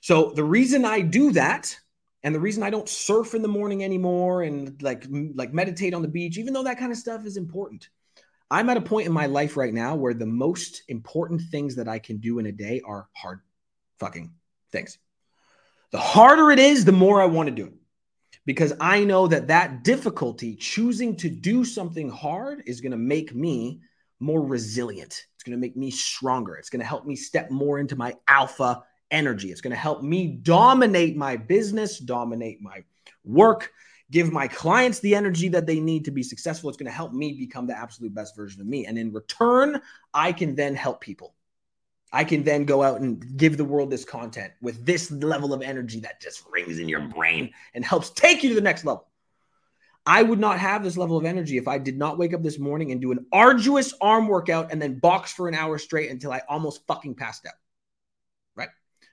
So 0.00 0.32
the 0.34 0.44
reason 0.44 0.84
I 0.84 1.00
do 1.00 1.32
that 1.32 1.78
and 2.26 2.34
the 2.34 2.40
reason 2.40 2.64
I 2.64 2.70
don't 2.70 2.88
surf 2.88 3.36
in 3.36 3.42
the 3.42 3.46
morning 3.46 3.84
anymore 3.84 4.42
and 4.42 4.82
like 4.82 5.06
like 5.36 5.54
meditate 5.54 5.94
on 5.94 6.02
the 6.02 6.08
beach, 6.08 6.38
even 6.38 6.52
though 6.52 6.64
that 6.64 6.76
kind 6.76 6.90
of 6.90 6.98
stuff 6.98 7.24
is 7.24 7.36
important, 7.36 7.88
I'm 8.50 8.68
at 8.68 8.76
a 8.76 8.80
point 8.80 9.06
in 9.06 9.12
my 9.12 9.26
life 9.26 9.56
right 9.56 9.72
now 9.72 9.94
where 9.94 10.12
the 10.12 10.26
most 10.26 10.82
important 10.88 11.40
things 11.52 11.76
that 11.76 11.86
I 11.86 12.00
can 12.00 12.16
do 12.16 12.40
in 12.40 12.46
a 12.46 12.52
day 12.52 12.82
are 12.84 13.06
hard 13.12 13.42
fucking 14.00 14.32
things. 14.72 14.98
The 15.92 16.00
harder 16.00 16.50
it 16.50 16.58
is, 16.58 16.84
the 16.84 16.90
more 16.90 17.22
I 17.22 17.26
want 17.26 17.46
to 17.46 17.54
do 17.54 17.66
it. 17.66 17.74
Because 18.44 18.72
I 18.80 19.04
know 19.04 19.28
that 19.28 19.46
that 19.46 19.84
difficulty, 19.84 20.56
choosing 20.56 21.14
to 21.18 21.30
do 21.30 21.64
something 21.64 22.10
hard, 22.10 22.64
is 22.66 22.80
going 22.80 22.90
to 22.90 22.98
make 22.98 23.36
me 23.36 23.82
more 24.18 24.44
resilient. 24.44 25.26
It's 25.36 25.44
going 25.44 25.56
to 25.56 25.60
make 25.60 25.76
me 25.76 25.92
stronger. 25.92 26.56
It's 26.56 26.70
going 26.70 26.80
to 26.80 26.86
help 26.86 27.06
me 27.06 27.14
step 27.14 27.52
more 27.52 27.78
into 27.78 27.94
my 27.94 28.16
alpha 28.26 28.82
energy. 29.16 29.50
It's 29.50 29.62
going 29.62 29.72
to 29.72 29.76
help 29.76 30.02
me 30.02 30.26
dominate 30.26 31.16
my 31.16 31.36
business, 31.36 31.98
dominate 31.98 32.60
my 32.60 32.84
work, 33.24 33.72
give 34.10 34.30
my 34.30 34.46
clients 34.46 35.00
the 35.00 35.14
energy 35.14 35.48
that 35.48 35.66
they 35.66 35.80
need 35.80 36.04
to 36.04 36.10
be 36.10 36.22
successful. 36.22 36.68
It's 36.68 36.76
going 36.76 36.90
to 36.90 36.92
help 36.92 37.12
me 37.12 37.32
become 37.32 37.66
the 37.66 37.76
absolute 37.76 38.14
best 38.14 38.36
version 38.36 38.60
of 38.60 38.66
me. 38.66 38.86
And 38.86 38.98
in 38.98 39.12
return, 39.12 39.80
I 40.12 40.32
can 40.32 40.54
then 40.54 40.76
help 40.76 41.00
people. 41.00 41.34
I 42.12 42.24
can 42.24 42.44
then 42.44 42.66
go 42.66 42.82
out 42.82 43.00
and 43.00 43.36
give 43.36 43.56
the 43.56 43.64
world 43.64 43.90
this 43.90 44.04
content 44.04 44.52
with 44.60 44.84
this 44.86 45.10
level 45.10 45.52
of 45.52 45.62
energy 45.62 46.00
that 46.00 46.20
just 46.20 46.44
rings 46.50 46.78
in 46.78 46.88
your 46.88 47.08
brain 47.08 47.50
and 47.74 47.84
helps 47.84 48.10
take 48.10 48.42
you 48.42 48.50
to 48.50 48.54
the 48.54 48.60
next 48.60 48.84
level. 48.84 49.08
I 50.06 50.22
would 50.22 50.38
not 50.38 50.60
have 50.60 50.84
this 50.84 50.96
level 50.96 51.16
of 51.16 51.24
energy 51.24 51.56
if 51.56 51.66
I 51.66 51.78
did 51.78 51.98
not 51.98 52.16
wake 52.16 52.32
up 52.32 52.42
this 52.42 52.60
morning 52.60 52.92
and 52.92 53.00
do 53.00 53.10
an 53.10 53.26
arduous 53.32 53.92
arm 54.00 54.28
workout 54.28 54.70
and 54.70 54.80
then 54.80 55.00
box 55.00 55.32
for 55.32 55.48
an 55.48 55.54
hour 55.54 55.78
straight 55.78 56.12
until 56.12 56.30
I 56.30 56.42
almost 56.48 56.86
fucking 56.86 57.16
passed 57.16 57.44
out. 57.44 57.54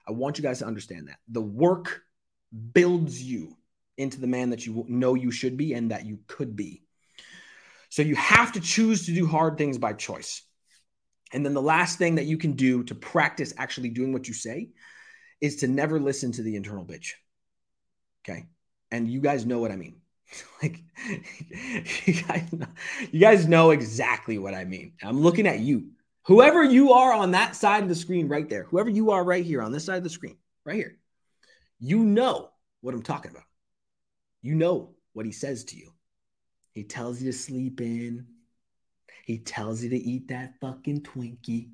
I 0.08 0.12
want 0.12 0.38
you 0.38 0.44
guys 0.44 0.60
to 0.60 0.66
understand 0.66 1.08
that 1.08 1.18
the 1.28 1.42
work 1.42 2.02
builds 2.74 3.22
you 3.22 3.56
into 3.98 4.20
the 4.20 4.28
man 4.28 4.50
that 4.50 4.66
you 4.66 4.86
know 4.88 5.14
you 5.14 5.32
should 5.32 5.58
be 5.58 5.74
and 5.74 5.92
that 5.92 6.06
you 6.06 6.20
could 6.28 6.56
be. 6.56 6.84
So 7.90 8.02
you 8.02 8.16
have 8.16 8.54
to 8.54 8.60
choose 8.60 9.06
to 9.06 9.14
do 9.14 9.28
hard 9.28 9.58
things 9.58 9.78
by 9.78 9.94
choice. 9.94 10.42
And 11.32 11.46
then 11.46 11.54
the 11.54 11.62
last 11.62 11.98
thing 11.98 12.16
that 12.16 12.26
you 12.26 12.38
can 12.38 12.54
do 12.54 12.84
to 12.86 12.96
practice 12.96 13.54
actually 13.58 13.90
doing 13.90 14.14
what 14.14 14.28
you 14.28 14.34
say 14.34 14.70
is 15.42 15.58
to 15.58 15.68
never 15.68 16.00
listen 16.00 16.32
to 16.34 16.44
the 16.44 16.56
internal 16.56 16.86
bitch. 16.86 17.12
Okay. 18.24 18.48
And 18.92 19.10
you 19.10 19.20
guys 19.20 19.46
know 19.46 19.60
what 19.60 19.72
I 19.72 19.76
mean. 19.76 20.02
like 20.62 20.80
you 22.06 22.24
guys, 22.24 22.52
know, 22.52 22.68
you 23.12 23.20
guys 23.20 23.48
know 23.48 23.72
exactly 23.72 24.38
what 24.38 24.54
I 24.54 24.66
mean. 24.66 24.94
I'm 25.04 25.22
looking 25.22 25.48
at 25.48 25.60
you. 25.60 25.90
Whoever 26.26 26.64
you 26.64 26.94
are 26.94 27.14
on 27.14 27.32
that 27.32 27.56
side 27.56 27.84
of 27.84 27.90
the 27.90 27.96
screen 27.96 28.30
right 28.30 28.48
there, 28.48 28.64
whoever 28.64 28.90
you 28.90 29.12
are 29.12 29.24
right 29.24 29.44
here 29.44 29.62
on 29.62 29.72
this 29.72 29.86
side 29.86 29.98
of 29.98 30.04
the 30.04 30.10
screen, 30.10 30.38
right 30.66 30.76
here, 30.76 30.98
you 31.80 32.00
know 32.00 32.50
what 32.82 32.94
I'm 32.94 33.04
talking 33.04 33.32
about. 33.32 33.44
You 34.42 34.56
know 34.56 34.96
what 35.12 35.26
he 35.26 35.32
says 35.34 35.66
to 35.66 35.78
you. 35.78 35.92
He 36.72 36.84
tells 36.84 37.22
you 37.22 37.32
to 37.32 37.38
sleep 37.38 37.82
in. 37.82 38.26
He 39.26 39.38
tells 39.38 39.84
you 39.84 39.90
to 39.90 39.98
eat 39.98 40.30
that 40.30 40.54
fucking 40.60 41.02
Twinkie. 41.02 41.70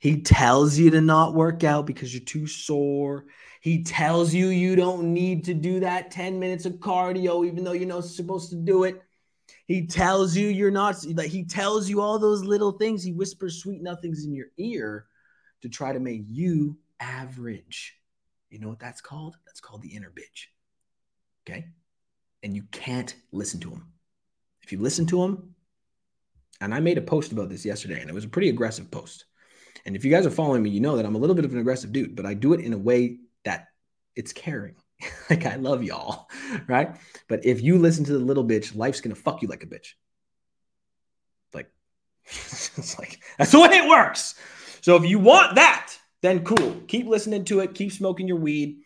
He 0.00 0.20
tells 0.20 0.78
you 0.78 0.90
to 0.90 1.00
not 1.00 1.34
work 1.34 1.64
out 1.64 1.86
because 1.86 2.14
you're 2.14 2.24
too 2.24 2.46
sore. 2.46 3.24
He 3.60 3.84
tells 3.84 4.34
you 4.34 4.48
you 4.48 4.76
don't 4.76 5.14
need 5.14 5.44
to 5.44 5.54
do 5.54 5.80
that 5.80 6.10
10 6.10 6.38
minutes 6.38 6.66
of 6.66 6.74
cardio, 6.74 7.46
even 7.46 7.64
though 7.64 7.72
you 7.72 7.86
know 7.86 7.96
not 7.96 8.04
supposed 8.04 8.50
to 8.50 8.56
do 8.56 8.84
it. 8.84 9.02
He 9.72 9.86
tells 9.86 10.36
you 10.36 10.48
you're 10.48 10.70
not, 10.70 11.02
like, 11.14 11.30
he 11.30 11.44
tells 11.44 11.88
you 11.88 12.02
all 12.02 12.18
those 12.18 12.44
little 12.44 12.72
things. 12.72 13.02
He 13.02 13.12
whispers 13.12 13.62
sweet 13.62 13.80
nothings 13.80 14.26
in 14.26 14.34
your 14.34 14.48
ear 14.58 15.06
to 15.62 15.70
try 15.70 15.94
to 15.94 15.98
make 15.98 16.24
you 16.26 16.76
average. 17.00 17.96
You 18.50 18.58
know 18.58 18.68
what 18.68 18.80
that's 18.80 19.00
called? 19.00 19.34
That's 19.46 19.60
called 19.60 19.80
the 19.80 19.96
inner 19.96 20.10
bitch. 20.10 20.48
Okay. 21.46 21.68
And 22.42 22.54
you 22.54 22.64
can't 22.70 23.14
listen 23.32 23.60
to 23.60 23.70
him. 23.70 23.86
If 24.62 24.72
you 24.72 24.78
listen 24.78 25.06
to 25.06 25.22
him, 25.22 25.54
and 26.60 26.74
I 26.74 26.80
made 26.80 26.98
a 26.98 27.02
post 27.02 27.32
about 27.32 27.48
this 27.48 27.64
yesterday, 27.64 28.02
and 28.02 28.10
it 28.10 28.14
was 28.14 28.26
a 28.26 28.28
pretty 28.28 28.50
aggressive 28.50 28.90
post. 28.90 29.24
And 29.86 29.96
if 29.96 30.04
you 30.04 30.10
guys 30.10 30.26
are 30.26 30.30
following 30.30 30.62
me, 30.62 30.68
you 30.68 30.80
know 30.80 30.98
that 30.98 31.06
I'm 31.06 31.14
a 31.14 31.18
little 31.18 31.34
bit 31.34 31.46
of 31.46 31.52
an 31.54 31.60
aggressive 31.60 31.92
dude, 31.92 32.14
but 32.14 32.26
I 32.26 32.34
do 32.34 32.52
it 32.52 32.60
in 32.60 32.74
a 32.74 32.78
way 32.78 33.20
that 33.46 33.68
it's 34.16 34.34
caring. 34.34 34.74
like 35.30 35.46
I 35.46 35.56
love 35.56 35.82
y'all, 35.82 36.28
right? 36.66 36.96
But 37.28 37.44
if 37.44 37.62
you 37.62 37.78
listen 37.78 38.04
to 38.04 38.12
the 38.12 38.18
little 38.18 38.44
bitch, 38.44 38.76
life's 38.76 39.00
gonna 39.00 39.14
fuck 39.14 39.42
you 39.42 39.48
like 39.48 39.62
a 39.62 39.66
bitch. 39.66 39.92
Like, 41.54 41.70
it's 42.26 42.98
like 42.98 43.20
that's 43.38 43.52
the 43.52 43.60
way 43.60 43.68
it 43.68 43.88
works. 43.88 44.34
So 44.80 44.96
if 44.96 45.04
you 45.04 45.18
want 45.18 45.54
that, 45.56 45.94
then 46.22 46.44
cool. 46.44 46.76
Keep 46.88 47.06
listening 47.06 47.44
to 47.46 47.60
it. 47.60 47.74
Keep 47.74 47.92
smoking 47.92 48.26
your 48.28 48.38
weed. 48.38 48.78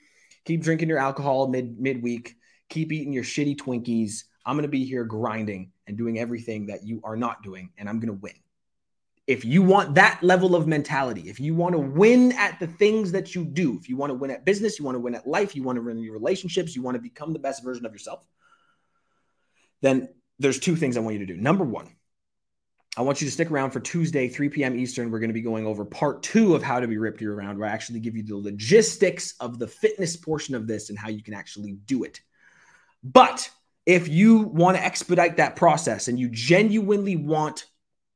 Keep 0.45 0.63
drinking 0.63 0.89
your 0.89 0.99
alcohol 0.99 1.49
mid 1.49 1.81
midweek. 1.81 2.37
Keep 2.69 2.93
eating 2.93 3.13
your 3.13 3.25
shitty 3.25 3.57
Twinkies. 3.57 4.25
I'm 4.45 4.57
gonna 4.57 4.69
be 4.69 4.85
here 4.85 5.05
grinding 5.05 5.73
and 5.87 5.97
doing 5.97 6.19
everything 6.19 6.67
that 6.67 6.85
you 6.85 7.01
are 7.05 7.17
not 7.17 7.43
doing, 7.43 7.71
and 7.79 7.89
I'm 7.89 8.01
gonna 8.01 8.13
win 8.13 8.35
if 9.27 9.45
you 9.45 9.63
want 9.63 9.95
that 9.97 10.23
level 10.23 10.55
of 10.55 10.69
mentality, 10.69 11.29
if 11.29 11.41
you 11.41 11.55
want 11.55 11.75
to 11.75 11.81
win 11.81 12.33
at 12.33 12.61
the 12.61 12.67
things 12.67 13.13
that 13.13 13.35
you 13.35 13.45
do, 13.45 13.77
if 13.77 13.89
you 13.89 13.97
want 13.97 14.11
to 14.11 14.15
win 14.15 14.31
at 14.31 14.45
business, 14.45 14.79
you 14.79 14.85
want 14.85 14.95
to 14.95 15.01
win 15.01 15.15
at 15.15 15.27
life, 15.27 15.57
you 15.57 15.65
want 15.65 15.77
to 15.77 15.83
win 15.83 15.97
in 15.97 16.05
your 16.05 16.13
relationships, 16.13 16.77
you 16.77 16.83
want 16.83 16.95
to 16.95 17.03
become 17.03 17.33
the 17.33 17.39
best 17.39 17.65
version 17.65 17.85
of 17.85 17.93
yourself, 17.93 18.25
then 19.83 20.09
there's 20.39 20.61
two 20.61 20.77
things 20.77 20.97
I 20.97 21.01
want 21.01 21.15
you 21.15 21.27
to 21.27 21.35
do. 21.35 21.41
Number 21.41 21.65
one, 21.65 21.89
I 22.97 23.03
want 23.03 23.21
you 23.21 23.27
to 23.27 23.33
stick 23.33 23.51
around 23.51 23.73
for 23.73 23.81
Tuesday, 23.81 24.29
3 24.29 24.49
p.m. 24.49 24.79
Eastern. 24.79 25.11
We're 25.11 25.19
going 25.19 25.31
to 25.31 25.35
be 25.35 25.43
going 25.43 25.67
over 25.67 25.85
part 25.85 26.23
two 26.23 26.55
of 26.55 26.63
how 26.63 26.81
to 26.81 26.87
be 26.87 26.97
ripped 26.97 27.21
year 27.21 27.35
round, 27.35 27.59
where 27.59 27.69
I 27.69 27.73
actually 27.73 28.01
give 28.01 28.17
you 28.17 28.23
the 28.23 28.37
logistics 28.37 29.35
of 29.41 29.59
the 29.59 29.67
fitness 29.67 30.17
portion 30.17 30.55
of 30.55 30.67
this 30.67 30.89
and 30.89 30.99
how 30.99 31.09
you 31.09 31.23
can 31.23 31.35
actually 31.35 31.73
do 31.73 32.05
it. 32.05 32.21
But 33.03 33.51
if 33.85 34.09
you 34.09 34.39
want 34.39 34.77
to 34.77 34.85
expedite 34.85 35.37
that 35.37 35.57
process 35.57 36.09
and 36.09 36.19
you 36.19 36.29
genuinely 36.29 37.17
want 37.17 37.67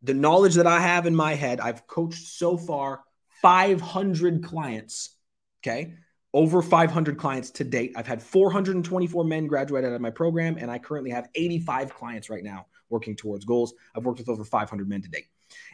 the 0.02 0.14
knowledge 0.14 0.54
that 0.54 0.66
I 0.66 0.80
have 0.80 1.07
in 1.07 1.14
my 1.14 1.35
head, 1.35 1.61
I've 1.61 1.87
coached 1.87 2.26
so 2.26 2.57
far 2.57 3.02
500 3.42 4.45
clients. 4.45 5.16
Okay. 5.62 5.95
Over 6.33 6.62
500 6.62 7.19
clients 7.19 7.50
to 7.52 7.64
date. 7.64 7.92
I've 7.97 8.06
had 8.06 8.23
424 8.23 9.25
men 9.25 9.47
graduate 9.49 9.84
out 9.84 9.93
of 9.93 10.00
my 10.00 10.10
program, 10.10 10.58
and 10.58 10.71
I 10.71 10.78
currently 10.78 11.10
have 11.10 11.28
85 11.34 11.93
clients 11.95 12.30
right 12.30 12.45
now 12.45 12.67
working 12.89 13.17
towards 13.17 13.45
goals. 13.45 13.75
I've 13.97 14.04
worked 14.04 14.21
with 14.21 14.28
over 14.28 14.45
500 14.45 14.89
men 14.89 15.02
to 15.02 15.08
date. 15.08 15.26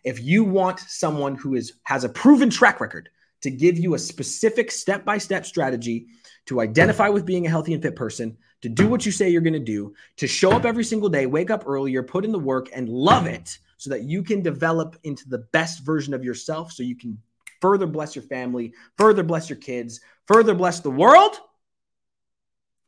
If 0.02 0.22
you 0.22 0.44
want 0.44 0.80
someone 0.80 1.36
who 1.36 1.54
is 1.54 1.74
has 1.82 2.04
a 2.04 2.08
proven 2.08 2.48
track 2.48 2.80
record 2.80 3.10
to 3.42 3.50
give 3.50 3.78
you 3.78 3.94
a 3.94 3.98
specific 3.98 4.70
step-by-step 4.70 5.44
strategy 5.44 6.06
to 6.46 6.60
identify 6.60 7.10
with 7.10 7.26
being 7.26 7.46
a 7.46 7.50
healthy 7.50 7.74
and 7.74 7.82
fit 7.82 7.94
person, 7.94 8.38
to 8.62 8.70
do 8.70 8.88
what 8.88 9.04
you 9.04 9.12
say 9.12 9.28
you're 9.28 9.42
going 9.42 9.52
to 9.52 9.58
do, 9.58 9.94
to 10.16 10.26
show 10.26 10.52
up 10.52 10.64
every 10.64 10.84
single 10.84 11.10
day, 11.10 11.26
wake 11.26 11.50
up 11.50 11.64
earlier, 11.66 12.02
put 12.02 12.24
in 12.24 12.32
the 12.32 12.38
work 12.38 12.70
and 12.72 12.88
love 12.88 13.26
it 13.26 13.58
so 13.76 13.90
that 13.90 14.02
you 14.02 14.22
can 14.22 14.42
develop 14.42 14.96
into 15.04 15.28
the 15.28 15.46
best 15.52 15.84
version 15.84 16.14
of 16.14 16.24
yourself 16.24 16.72
so 16.72 16.82
you 16.82 16.96
can 16.96 17.18
further 17.60 17.86
bless 17.86 18.14
your 18.14 18.24
family, 18.24 18.72
further 18.96 19.22
bless 19.22 19.48
your 19.48 19.58
kids, 19.58 20.00
further 20.26 20.54
bless 20.54 20.80
the 20.80 20.90
world, 20.90 21.38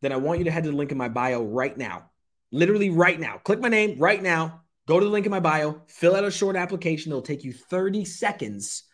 then 0.01 0.13
I 0.13 0.17
want 0.17 0.39
you 0.39 0.45
to 0.45 0.51
head 0.51 0.65
to 0.65 0.71
the 0.71 0.77
link 0.77 0.93
in 0.93 0.99
my 0.99 1.09
bio 1.09 1.43
right 1.43 1.77
now. 1.77 2.11
Literally 2.53 2.91
right 2.91 3.19
now. 3.19 3.39
Click 3.39 3.61
my 3.61 3.69
name 3.69 3.99
right 3.99 4.23
now. 4.23 4.63
Go 4.87 4.99
to 4.99 5.05
the 5.05 5.13
link 5.13 5.27
in 5.27 5.31
my 5.31 5.41
bio, 5.41 5.83
fill 5.87 6.17
out 6.17 6.25
a 6.25 6.31
short 6.31 6.57
application. 6.57 7.13
It'll 7.13 7.21
take 7.21 7.45
you 7.45 7.53
30 7.53 8.07
seconds, 8.07 8.85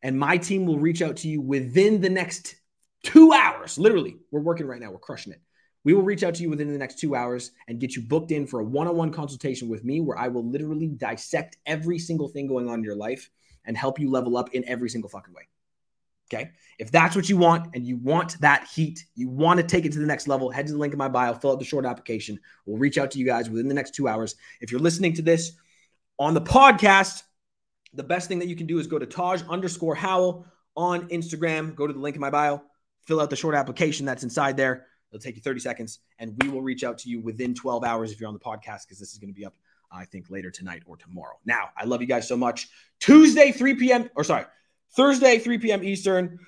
and 0.00 0.16
my 0.16 0.36
team 0.36 0.66
will 0.66 0.78
reach 0.78 1.02
out 1.02 1.16
to 1.18 1.28
you 1.28 1.40
within 1.40 2.00
the 2.00 2.08
next 2.08 2.54
two 3.02 3.32
hours. 3.32 3.76
Literally, 3.76 4.18
we're 4.30 4.40
working 4.40 4.68
right 4.68 4.80
now. 4.80 4.92
We're 4.92 4.98
crushing 4.98 5.32
it. 5.32 5.40
We 5.86 5.94
will 5.94 6.02
reach 6.02 6.24
out 6.24 6.34
to 6.34 6.42
you 6.42 6.50
within 6.50 6.72
the 6.72 6.78
next 6.78 6.98
two 6.98 7.14
hours 7.14 7.52
and 7.68 7.78
get 7.78 7.94
you 7.94 8.02
booked 8.02 8.32
in 8.32 8.44
for 8.44 8.58
a 8.58 8.64
one 8.64 8.88
on 8.88 8.96
one 8.96 9.12
consultation 9.12 9.68
with 9.68 9.84
me 9.84 10.00
where 10.00 10.18
I 10.18 10.26
will 10.26 10.44
literally 10.44 10.88
dissect 10.88 11.58
every 11.64 12.00
single 12.00 12.26
thing 12.26 12.48
going 12.48 12.68
on 12.68 12.80
in 12.80 12.84
your 12.84 12.96
life 12.96 13.30
and 13.64 13.76
help 13.76 14.00
you 14.00 14.10
level 14.10 14.36
up 14.36 14.52
in 14.52 14.68
every 14.68 14.90
single 14.90 15.08
fucking 15.08 15.32
way. 15.32 15.46
Okay. 16.28 16.50
If 16.80 16.90
that's 16.90 17.14
what 17.14 17.28
you 17.28 17.36
want 17.36 17.68
and 17.76 17.86
you 17.86 17.98
want 17.98 18.40
that 18.40 18.66
heat, 18.66 19.04
you 19.14 19.28
want 19.28 19.60
to 19.60 19.62
take 19.64 19.84
it 19.84 19.92
to 19.92 20.00
the 20.00 20.06
next 20.06 20.26
level, 20.26 20.50
head 20.50 20.66
to 20.66 20.72
the 20.72 20.78
link 20.78 20.92
in 20.92 20.98
my 20.98 21.06
bio, 21.06 21.34
fill 21.34 21.52
out 21.52 21.60
the 21.60 21.64
short 21.64 21.86
application. 21.86 22.40
We'll 22.64 22.78
reach 22.78 22.98
out 22.98 23.12
to 23.12 23.20
you 23.20 23.24
guys 23.24 23.48
within 23.48 23.68
the 23.68 23.74
next 23.74 23.94
two 23.94 24.08
hours. 24.08 24.34
If 24.60 24.72
you're 24.72 24.80
listening 24.80 25.12
to 25.14 25.22
this 25.22 25.52
on 26.18 26.34
the 26.34 26.42
podcast, 26.42 27.22
the 27.94 28.02
best 28.02 28.26
thing 28.26 28.40
that 28.40 28.48
you 28.48 28.56
can 28.56 28.66
do 28.66 28.80
is 28.80 28.88
go 28.88 28.98
to 28.98 29.06
Taj 29.06 29.42
underscore 29.48 29.94
Howell 29.94 30.46
on 30.76 31.08
Instagram. 31.10 31.76
Go 31.76 31.86
to 31.86 31.92
the 31.92 32.00
link 32.00 32.16
in 32.16 32.20
my 32.20 32.30
bio, 32.30 32.60
fill 33.06 33.20
out 33.20 33.30
the 33.30 33.36
short 33.36 33.54
application 33.54 34.04
that's 34.04 34.24
inside 34.24 34.56
there. 34.56 34.86
It'll 35.10 35.22
take 35.22 35.36
you 35.36 35.42
30 35.42 35.60
seconds, 35.60 36.00
and 36.18 36.34
we 36.42 36.48
will 36.48 36.62
reach 36.62 36.84
out 36.84 36.98
to 36.98 37.08
you 37.08 37.20
within 37.20 37.54
12 37.54 37.84
hours 37.84 38.12
if 38.12 38.20
you're 38.20 38.28
on 38.28 38.34
the 38.34 38.40
podcast 38.40 38.86
because 38.86 38.98
this 38.98 39.12
is 39.12 39.18
going 39.18 39.32
to 39.32 39.38
be 39.38 39.46
up, 39.46 39.54
I 39.90 40.04
think, 40.04 40.30
later 40.30 40.50
tonight 40.50 40.82
or 40.86 40.96
tomorrow. 40.96 41.36
Now, 41.44 41.70
I 41.76 41.84
love 41.84 42.00
you 42.00 42.06
guys 42.06 42.26
so 42.26 42.36
much. 42.36 42.68
Tuesday, 43.00 43.52
3 43.52 43.74
p.m., 43.74 44.10
or 44.16 44.24
sorry, 44.24 44.44
Thursday, 44.96 45.38
3 45.38 45.58
p.m. 45.58 45.84
Eastern, 45.84 46.38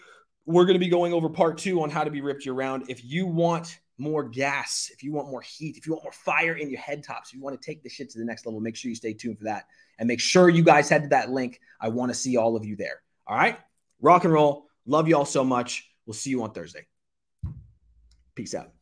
we're 0.47 0.65
going 0.65 0.75
to 0.75 0.81
be 0.81 0.89
going 0.89 1.13
over 1.13 1.29
part 1.29 1.59
two 1.59 1.83
on 1.83 1.91
how 1.91 2.05
to 2.05 2.11
be 2.11 2.21
ripped 2.21 2.47
year 2.47 2.55
round. 2.55 2.85
If 2.89 3.05
you 3.05 3.27
want 3.27 3.79
more 3.99 4.25
gas, 4.25 4.91
if 4.93 5.03
you 5.03 5.13
want 5.13 5.29
more 5.29 5.43
heat, 5.43 5.77
if 5.77 5.87
you 5.87 5.93
want 5.93 6.05
more 6.05 6.13
fire 6.13 6.55
in 6.55 6.71
your 6.71 6.81
head 6.81 7.05
tops, 7.05 7.31
if 7.31 7.35
you 7.35 7.43
want 7.43 7.61
to 7.61 7.65
take 7.65 7.83
the 7.83 7.89
shit 7.89 8.11
to 8.11 8.19
the 8.19 8.25
next 8.25 8.47
level, 8.47 8.61
make 8.61 8.77
sure 8.77 8.89
you 8.89 8.95
stay 8.95 9.13
tuned 9.13 9.39
for 9.39 9.45
that. 9.45 9.67
And 9.99 10.07
make 10.07 10.21
sure 10.21 10.49
you 10.49 10.63
guys 10.63 10.89
head 10.89 11.03
to 11.03 11.09
that 11.09 11.31
link. 11.31 11.61
I 11.81 11.89
want 11.89 12.11
to 12.11 12.15
see 12.15 12.37
all 12.37 12.57
of 12.57 12.65
you 12.65 12.77
there. 12.77 13.03
All 13.27 13.37
right. 13.37 13.59
Rock 14.01 14.25
and 14.25 14.33
roll. 14.33 14.67
Love 14.87 15.09
you 15.09 15.17
all 15.17 15.25
so 15.25 15.45
much. 15.45 15.91
We'll 16.07 16.15
see 16.15 16.31
you 16.31 16.43
on 16.45 16.53
Thursday. 16.53 16.87
Peace 18.39 18.55
out. 18.55 18.78